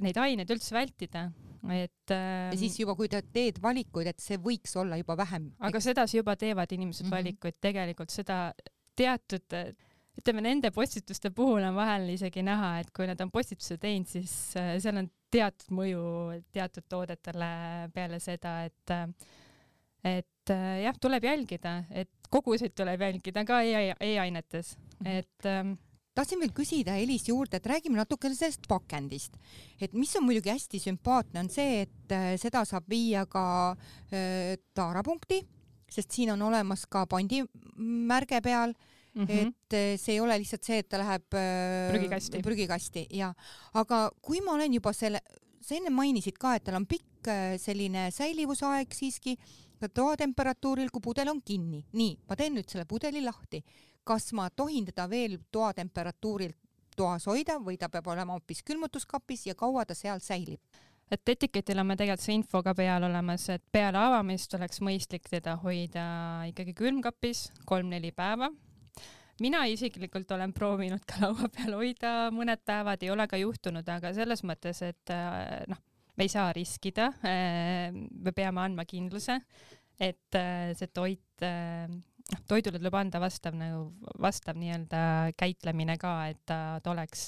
neid 0.03 0.19
aineid 0.19 0.51
üldse 0.51 0.75
vältida, 0.75 1.29
et 1.73 2.11
ja 2.11 2.57
siis 2.59 2.79
juba, 2.79 2.95
kui 2.95 3.09
te 3.09 3.21
teed 3.33 3.61
valikuid, 3.61 4.07
et 4.11 4.19
see 4.21 4.37
võiks 4.41 4.75
olla 4.77 4.99
juba 5.01 5.17
vähem. 5.17 5.51
aga 5.59 5.81
sedasi 5.81 6.19
juba 6.19 6.35
teevad 6.35 6.71
inimesed 6.71 7.05
mm 7.05 7.09
-hmm. 7.09 7.17
valikuid, 7.17 7.59
tegelikult 7.61 8.09
seda 8.09 8.53
teatud 8.95 9.57
ütleme 10.15 10.41
nende 10.41 10.71
postituste 10.71 11.31
puhul 11.35 11.63
on 11.67 11.75
vahel 11.75 12.09
isegi 12.13 12.43
näha, 12.45 12.79
et 12.79 12.91
kui 12.95 13.07
nad 13.07 13.19
on 13.21 13.31
postituse 13.31 13.77
teinud, 13.77 14.07
siis 14.07 14.31
seal 14.55 15.01
on 15.01 15.09
teatud 15.31 15.73
mõju 15.75 16.03
teatud 16.55 16.85
toodetele 16.89 17.49
peale 17.93 18.19
seda, 18.23 18.63
et 18.69 18.95
et 20.05 20.53
jah, 20.83 20.97
tuleb 21.01 21.23
jälgida, 21.25 21.79
et 21.89 22.29
koguseid 22.29 22.75
tuleb 22.77 23.01
jälgida 23.01 23.43
ka 23.47 23.61
e-ainetes 23.65 24.75
e, 25.03 25.19
et 25.19 25.49
ähm, 25.49 25.73
tahtsin 26.15 26.39
veel 26.39 26.53
küsida 26.55 26.95
Elis 27.01 27.27
juurde, 27.29 27.59
et 27.59 27.67
räägime 27.67 27.99
natukene 27.99 28.35
sellest 28.37 28.67
pakendist. 28.71 29.35
et 29.81 29.93
mis 29.93 30.15
on 30.15 30.25
muidugi 30.25 30.53
hästi 30.53 30.79
sümpaatne, 30.79 31.43
on 31.43 31.49
see, 31.51 31.83
et 31.85 32.15
äh, 32.15 32.33
seda 32.41 32.63
saab 32.65 32.87
viia 32.89 33.25
ka 33.25 33.75
äh, 34.11 34.55
taarapunkti, 34.73 35.41
sest 35.91 36.11
siin 36.11 36.31
on 36.33 36.41
olemas 36.47 36.85
ka 36.89 37.05
pandimärge 37.05 38.41
peal 38.41 38.73
mm, 39.15 39.25
-hmm. 39.25 39.47
et 39.47 39.73
eh, 39.73 39.97
see 39.99 40.13
ei 40.13 40.19
ole 40.19 40.37
lihtsalt 40.39 40.63
see, 40.63 40.79
et 40.79 40.89
ta 40.89 40.99
läheb 41.01 41.33
äh, 41.33 41.91
prügikasti, 41.91 42.41
prügikasti 42.43 43.07
ja, 43.11 43.33
aga 43.73 44.09
kui 44.21 44.41
ma 44.41 44.55
olen 44.55 44.73
juba 44.73 44.93
selle, 44.93 45.21
sa 45.61 45.75
enne 45.75 45.89
mainisid 45.89 46.37
ka, 46.39 46.55
et 46.55 46.63
tal 46.63 46.79
on 46.79 46.87
pikk 46.89 47.29
äh, 47.31 47.55
selline 47.61 48.09
säilivusaeg 48.11 48.93
siiski 48.93 49.37
ka 49.79 49.89
toatemperatuuril, 49.89 50.91
kui 50.91 51.03
pudel 51.03 51.31
on 51.31 51.41
kinni. 51.41 51.85
nii, 51.93 52.17
ma 52.29 52.35
teen 52.35 52.55
nüüd 52.57 52.69
selle 52.69 52.85
pudeli 52.85 53.23
lahti. 53.23 53.63
kas 54.05 54.33
ma 54.33 54.49
tohin 54.49 54.85
teda 54.85 55.09
veel 55.09 55.39
toatemperatuuril 55.51 56.53
toas 56.95 57.25
hoida 57.25 57.57
või 57.59 57.77
ta 57.77 57.89
peab 57.89 58.07
olema 58.07 58.35
hoopis 58.37 58.61
külmutuskapis 58.63 59.47
ja 59.47 59.55
kaua 59.55 59.85
ta 59.85 59.93
seal 59.93 60.19
säilib? 60.19 60.61
et 61.11 61.29
etiketil 61.29 61.79
on 61.79 61.87
meil 61.87 61.97
tegelikult 61.97 62.25
see 62.25 62.35
info 62.35 62.63
ka 62.63 62.73
peal 62.73 63.03
olemas, 63.03 63.49
et 63.49 63.63
peale 63.71 63.97
avamist 63.97 64.53
oleks 64.57 64.81
mõistlik 64.81 65.29
teda 65.29 65.57
hoida 65.61 66.05
ikkagi 66.49 66.73
külmkapis 66.73 67.51
kolm-neli 67.65 68.11
päeva 68.11 68.49
mina 69.39 69.65
isiklikult 69.69 70.31
olen 70.31 70.53
proovinud 70.53 71.03
ka 71.07 71.19
laua 71.25 71.49
peal 71.53 71.75
hoida 71.77 72.13
mõned 72.33 72.61
päevad, 72.65 73.03
ei 73.03 73.11
ole 73.13 73.27
ka 73.27 73.39
juhtunud, 73.39 73.87
aga 73.97 74.13
selles 74.15 74.43
mõttes, 74.47 74.81
et 74.85 75.13
äh, 75.13 75.65
noh, 75.71 75.81
me 76.15 76.27
ei 76.27 76.31
saa 76.31 76.51
riskida. 76.55 77.11
Äh, 77.25 77.91
me 77.93 78.33
peame 78.35 78.63
andma 78.63 78.85
kindluse, 78.89 79.39
et 79.99 80.37
äh, 80.39 80.73
see 80.77 80.91
toit, 80.93 81.45
noh, 81.45 82.43
toidule 82.49 82.79
tuleb 82.81 82.99
anda 82.99 83.21
vastav 83.23 83.57
nagu, 83.57 83.89
vastav 84.21 84.57
nii-öelda 84.59 85.33
käitlemine 85.39 85.97
ka, 86.01 86.15
et 86.31 86.41
ta, 86.47 86.79
ta 86.83 86.93
oleks, 86.93 87.27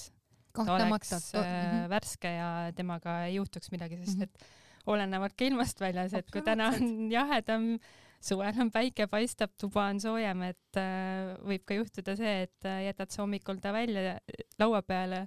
ta 0.54 0.68
oleks 0.78 1.14
mm 1.14 1.44
-hmm. 1.44 1.90
värske 1.90 2.32
ja 2.34 2.50
temaga 2.76 3.26
ei 3.26 3.36
juhtuks 3.36 3.72
midagi, 3.72 3.98
sest 3.98 4.18
mm 4.18 4.24
-hmm. 4.24 4.24
et 4.24 4.66
olenevalt 4.88 5.36
ka 5.38 5.46
ilmast 5.46 5.82
väljas, 5.82 6.14
et 6.14 6.32
kui 6.32 6.42
täna 6.42 6.72
on 6.76 7.12
jahedam 7.12 7.78
suvel 8.24 8.62
on 8.62 8.72
päike 8.74 9.08
paistab, 9.12 9.54
tuba 9.60 9.88
on 9.92 10.00
soojem, 10.02 10.44
et 10.50 10.80
äh, 10.80 11.36
võib 11.48 11.66
ka 11.68 11.78
juhtuda 11.78 12.16
see, 12.20 12.48
et 12.48 12.68
äh, 12.68 12.86
jätad 12.88 13.14
sa 13.14 13.24
hommikul 13.24 13.62
ta 13.64 13.74
välja 13.76 14.18
laua 14.60 14.82
peale, 14.86 15.26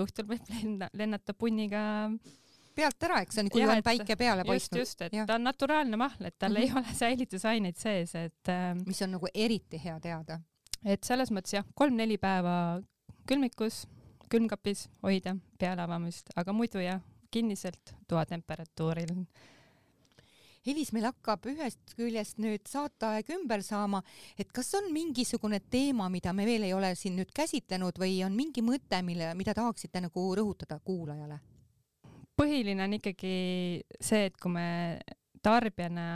õhtul 0.00 0.30
võib 0.32 0.48
lenna, 0.54 0.88
lennata 0.96 1.34
punniga 1.34 1.82
pealt 2.74 3.06
ära, 3.08 3.20
eks 3.24 3.36
see 3.36 3.44
on, 3.44 3.50
kui 3.52 3.62
ja, 3.62 3.70
on 3.72 3.84
päike 3.86 4.16
peale 4.18 4.44
paistnud. 4.48 4.82
just, 4.82 4.96
just, 4.96 5.06
et 5.08 5.16
ja. 5.16 5.26
ta 5.28 5.38
on 5.38 5.46
naturaalne 5.46 5.98
mahl, 6.00 6.24
et 6.24 6.36
tal 6.38 6.52
mm 6.52 6.56
-hmm. 6.56 6.62
ei 6.62 6.72
ole 6.80 6.94
säilitusaineid 6.98 7.76
sees, 7.76 8.14
et 8.14 8.48
äh, 8.48 8.74
mis 8.86 9.02
on 9.02 9.12
nagu 9.18 9.26
eriti 9.34 9.80
hea 9.84 10.00
teada. 10.00 10.40
et 10.84 11.04
selles 11.04 11.30
mõttes 11.30 11.54
jah, 11.54 11.64
kolm-neli 11.74 12.18
päeva 12.18 12.82
külmikus, 13.26 13.86
külmkapis 14.28 14.88
hoida 15.02 15.36
peale 15.58 15.82
avamist, 15.82 16.30
aga 16.36 16.52
muidu 16.52 16.78
jah, 16.78 17.00
kinniselt 17.30 17.94
toatemperatuuril 18.08 19.24
Elis, 20.62 20.92
meil 20.94 21.08
hakkab 21.08 21.46
ühest 21.50 21.96
küljest 21.98 22.36
nüüd 22.38 22.68
saateaeg 22.70 23.32
ümber 23.34 23.64
saama, 23.66 23.98
et 24.38 24.52
kas 24.54 24.68
on 24.78 24.92
mingisugune 24.94 25.58
teema, 25.58 26.06
mida 26.08 26.30
me 26.32 26.46
veel 26.46 26.68
ei 26.68 26.74
ole 26.76 26.92
siin 26.94 27.16
nüüd 27.18 27.32
käsitlenud 27.34 27.98
või 27.98 28.20
on 28.22 28.36
mingi 28.38 28.62
mõte, 28.62 29.00
mille, 29.02 29.32
mida 29.34 29.56
tahaksite 29.58 30.04
nagu 30.04 30.28
rõhutada 30.38 30.78
kuulajale? 30.84 31.40
Põhiline 32.38 32.84
on 32.84 32.96
ikkagi 32.98 33.34
see, 34.00 34.26
et 34.28 34.36
kui 34.40 34.52
me 34.54 34.66
tarbijana 35.42 36.06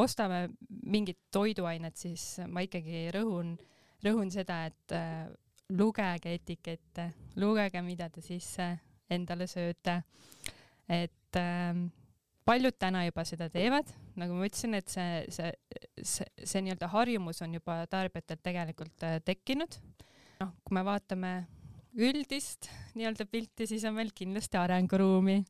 ostame 0.00 0.46
mingit 0.88 1.18
toiduainet, 1.32 1.96
siis 1.96 2.40
ma 2.48 2.64
ikkagi 2.64 3.08
rõhun, 3.14 3.56
rõhun 4.04 4.30
seda, 4.32 4.64
et 4.70 4.94
äh, 4.96 5.26
lugege 5.72 6.36
etikette, 6.36 7.10
lugege, 7.40 7.82
mida 7.84 8.08
te 8.12 8.24
sisse 8.24 8.72
endale 9.12 9.48
sööte. 9.50 10.02
et 10.88 11.36
äh, 11.36 11.82
paljud 12.44 12.76
täna 12.78 13.04
juba 13.06 13.24
seda 13.28 13.48
teevad, 13.52 13.88
nagu 14.18 14.36
ma 14.36 14.48
ütlesin, 14.48 14.74
et 14.78 14.88
see, 14.90 15.24
see, 15.32 15.52
see, 16.02 16.26
see 16.44 16.64
nii-öelda 16.64 16.88
harjumus 16.92 17.42
on 17.44 17.54
juba 17.54 17.82
tarbijatel 17.90 18.40
tegelikult 18.42 19.06
äh, 19.06 19.20
tekkinud. 19.24 19.78
noh, 20.40 20.54
kui 20.64 20.74
me 20.74 20.84
vaatame 20.84 21.32
üldist 21.98 22.70
nii-öelda 22.96 23.26
pilti, 23.28 23.66
siis 23.68 23.84
on 23.88 23.96
meil 23.98 24.12
kindlasti 24.14 24.58
arenguruumi. 24.60 25.42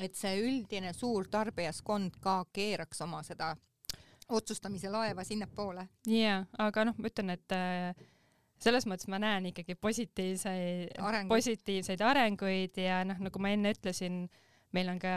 et 0.00 0.14
see 0.16 0.38
üldine 0.40 0.94
suur 0.96 1.26
tarbijaskond 1.28 2.14
ka 2.24 2.44
keeraks 2.52 3.02
oma 3.04 3.20
seda 3.22 3.54
otsustamise 4.28 4.90
laeva 4.90 5.24
sinnapoole. 5.24 5.88
jaa, 6.06 6.44
aga 6.58 6.84
noh, 6.88 6.96
ma 6.98 7.10
ütlen, 7.10 7.34
et 7.34 7.56
äh, 7.56 8.06
selles 8.60 8.86
mõttes 8.88 9.08
ma 9.10 9.20
näen 9.22 9.50
ikkagi 9.50 9.76
positiivseid, 9.80 10.96
positiivseid 11.28 12.04
arenguid 12.04 12.80
ja 12.80 13.02
noh, 13.08 13.20
nagu 13.26 13.42
ma 13.42 13.52
enne 13.54 13.74
ütlesin, 13.74 14.22
meil 14.76 14.92
on 14.92 15.00
ka 15.02 15.14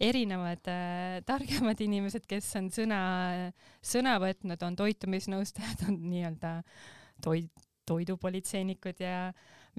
erinevad 0.00 0.70
äh, 0.72 1.20
targemad 1.28 1.80
inimesed, 1.84 2.26
kes 2.28 2.48
on 2.60 2.70
sõna, 2.74 3.00
sõna 3.84 4.16
võtnud, 4.22 4.62
on 4.66 4.78
toitumisnõustajad, 4.78 5.86
on 5.88 5.98
nii-öelda 6.10 6.54
toit, 7.24 7.50
toidupolitseinikud 7.90 9.02
ja 9.02 9.30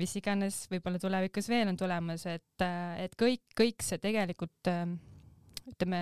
mis 0.02 0.16
iganes 0.18 0.64
võib-olla 0.72 1.00
tulevikus 1.02 1.48
veel 1.52 1.70
on 1.72 1.78
tulemas, 1.80 2.26
et, 2.30 2.66
et 3.02 3.16
kõik, 3.20 3.46
kõik 3.58 3.86
see 3.86 4.02
tegelikult 4.02 4.72
ütleme, 5.72 6.02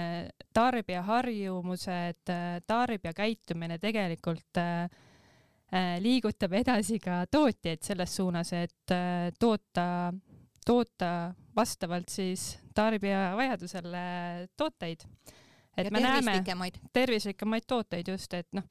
tarbija 0.56 1.04
harjumused, 1.08 2.32
tarbija 2.68 3.14
käitumine 3.18 3.78
tegelikult 3.82 4.60
liigutab 6.02 6.56
edasi 6.58 6.98
ka 7.04 7.22
tootjaid 7.30 7.84
selles 7.86 8.16
suunas, 8.16 8.54
et 8.58 8.96
toota, 9.40 9.86
toota 10.66 11.12
vastavalt 11.56 12.10
siis 12.10 12.56
tarbija 12.76 13.34
vajadusele 13.38 14.04
tooteid. 14.58 15.06
et 15.78 15.86
ja 15.86 15.92
me 15.92 16.00
näeme 16.00 16.42
tervislikemaid 16.94 17.68
tooteid 17.68 18.08
just, 18.08 18.34
et 18.34 18.48
noh, 18.54 18.64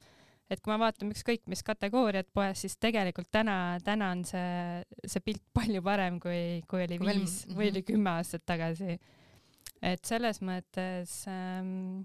et 0.49 0.61
kui 0.61 0.73
me 0.73 0.79
vaatame 0.81 1.13
ükskõik 1.13 1.45
mis 1.51 1.61
kategooriat 1.65 2.29
poes, 2.33 2.65
siis 2.65 2.77
tegelikult 2.81 3.29
täna, 3.31 3.77
täna 3.85 4.11
on 4.15 4.25
see, 4.25 4.83
see 5.05 5.23
pilt 5.25 5.43
palju 5.57 5.83
parem, 5.85 6.19
kui, 6.23 6.61
kui 6.69 6.85
oli 6.85 6.99
viis 6.99 7.45
mm 7.45 7.51
-hmm. 7.51 7.57
või 7.57 7.71
oli 7.73 7.83
kümme 7.83 8.15
aastat 8.17 8.45
tagasi. 8.45 8.99
et 9.81 10.05
selles 10.05 10.41
mõttes 10.41 11.23
ähm, 11.27 12.01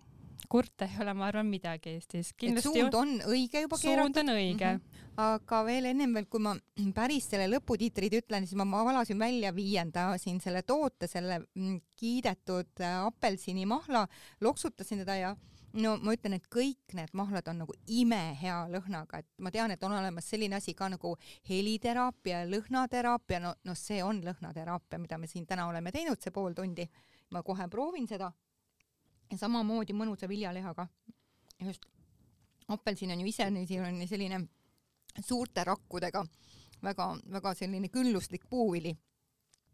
kurta 0.49 0.85
ei 0.85 1.01
ole, 1.03 1.15
ma 1.15 1.27
arvan, 1.27 1.47
midagi 1.47 1.97
Eestis. 1.97 2.33
suund 2.63 2.95
on 2.95 3.17
õige 3.27 3.65
juba 3.65 3.79
keeratud. 3.81 4.15
suund 4.15 4.21
on 4.23 4.35
õige 4.35 4.73
mm. 4.73 4.81
-hmm. 4.81 5.09
aga 5.25 5.65
veel 5.65 5.85
ennem 5.85 6.15
veel, 6.15 6.27
kui 6.27 6.41
ma 6.41 6.55
päris 7.01 7.29
selle 7.31 7.49
lõputiitrid 7.57 8.19
ütlen, 8.21 8.47
siis 8.47 8.59
ma, 8.61 8.65
ma 8.65 8.85
valasin 8.85 9.19
välja 9.19 9.55
viienda 9.55 10.13
siin 10.19 10.41
selle 10.41 10.63
toote, 10.63 11.07
selle 11.07 11.41
mm, 11.41 11.81
kiidetud 11.97 12.81
äh, 12.81 13.01
apelsinimahla, 13.07 14.07
loksutasin 14.41 14.99
teda 15.05 15.17
ja 15.17 15.37
no 15.75 15.95
ma 16.03 16.15
ütlen, 16.15 16.37
et 16.39 16.47
kõik 16.53 16.95
need 16.97 17.15
mahlad 17.19 17.49
on 17.51 17.63
nagu 17.65 17.75
imehea 17.91 18.65
lõhnaga, 18.71 19.21
et 19.23 19.29
ma 19.43 19.51
tean, 19.55 19.73
et 19.75 19.83
on 19.87 19.95
olemas 19.97 20.29
selline 20.31 20.59
asi 20.59 20.75
ka 20.79 20.89
nagu 20.93 21.15
heliteraapia, 21.49 22.45
lõhnateraapia, 22.51 23.41
no, 23.43 23.55
noh, 23.67 23.79
see 23.79 24.03
on 24.05 24.23
lõhnateraapia, 24.25 25.01
mida 25.03 25.19
me 25.19 25.31
siin 25.31 25.47
täna 25.47 25.67
oleme 25.71 25.93
teinud, 25.95 26.21
see 26.23 26.35
pool 26.35 26.55
tundi 26.55 26.87
ma 27.35 27.43
kohe 27.43 27.69
proovin 27.71 28.09
seda. 28.09 28.33
ja 29.31 29.39
samamoodi 29.39 29.93
mõnusa 29.97 30.29
viljalehaga. 30.29 30.87
just, 31.65 31.87
apelsin 32.69 33.11
on 33.11 33.21
ju 33.21 33.27
ise 33.27 33.47
on 33.47 34.07
selline 34.09 34.41
suurte 35.21 35.65
rakkudega 35.65 36.25
väga-väga 36.83 37.55
selline 37.55 37.89
külluslik 37.89 38.47
puuvili 38.51 38.95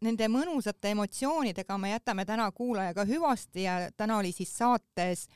nende 0.01 0.27
mõnusate 0.27 0.91
emotsioonidega 0.95 1.77
me 1.77 1.91
jätame 1.93 2.25
täna 2.25 2.51
kuulajaga 2.51 3.05
hüvasti 3.05 3.65
ja 3.67 3.75
täna 3.97 4.17
oli 4.17 4.31
siis 4.31 4.53
saates 4.57 5.27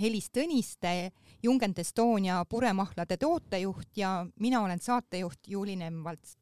Helis 0.00 0.28
Tõniste, 0.28 1.10
Jungend 1.42 1.78
Estonia 1.78 2.42
puremahlade 2.44 3.16
tootejuht 3.16 3.96
ja 3.96 4.26
mina 4.40 4.60
olen 4.60 4.80
saatejuht 4.80 5.48
Juuli 5.48 5.76
Nemvalts. 5.76 6.36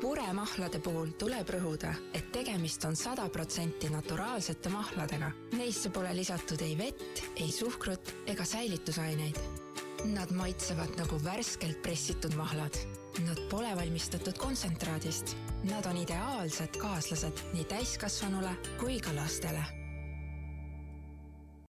puremahlade 0.00 0.78
puhul 0.78 1.10
tuleb 1.18 1.48
rõhuda, 1.48 1.94
et 2.14 2.28
tegemist 2.32 2.84
on 2.84 2.96
sada 2.96 3.28
protsenti 3.28 3.88
naturaalsete 3.90 4.68
mahladega. 4.68 5.30
Neisse 5.56 5.90
pole 5.90 6.14
lisatud 6.16 6.60
ei 6.62 6.78
vett, 6.78 7.24
ei 7.36 7.50
suhkrut 7.50 8.14
ega 8.26 8.44
säilitusaineid. 8.44 9.40
Nad 10.14 10.30
maitsevad 10.30 10.94
nagu 10.96 11.18
värskelt 11.24 11.82
pressitud 11.82 12.36
mahlad 12.36 12.78
Nad 13.26 13.40
pole 13.50 13.76
valmistatud 13.76 14.38
kontsentraadist. 14.38 15.36
Nad 15.64 15.86
on 15.90 15.96
ideaalsed 15.96 16.78
kaaslased 16.78 17.42
nii 17.52 17.64
täiskasvanule 17.64 18.54
kui 18.78 19.00
ka 19.02 19.16
lastele 19.16 19.64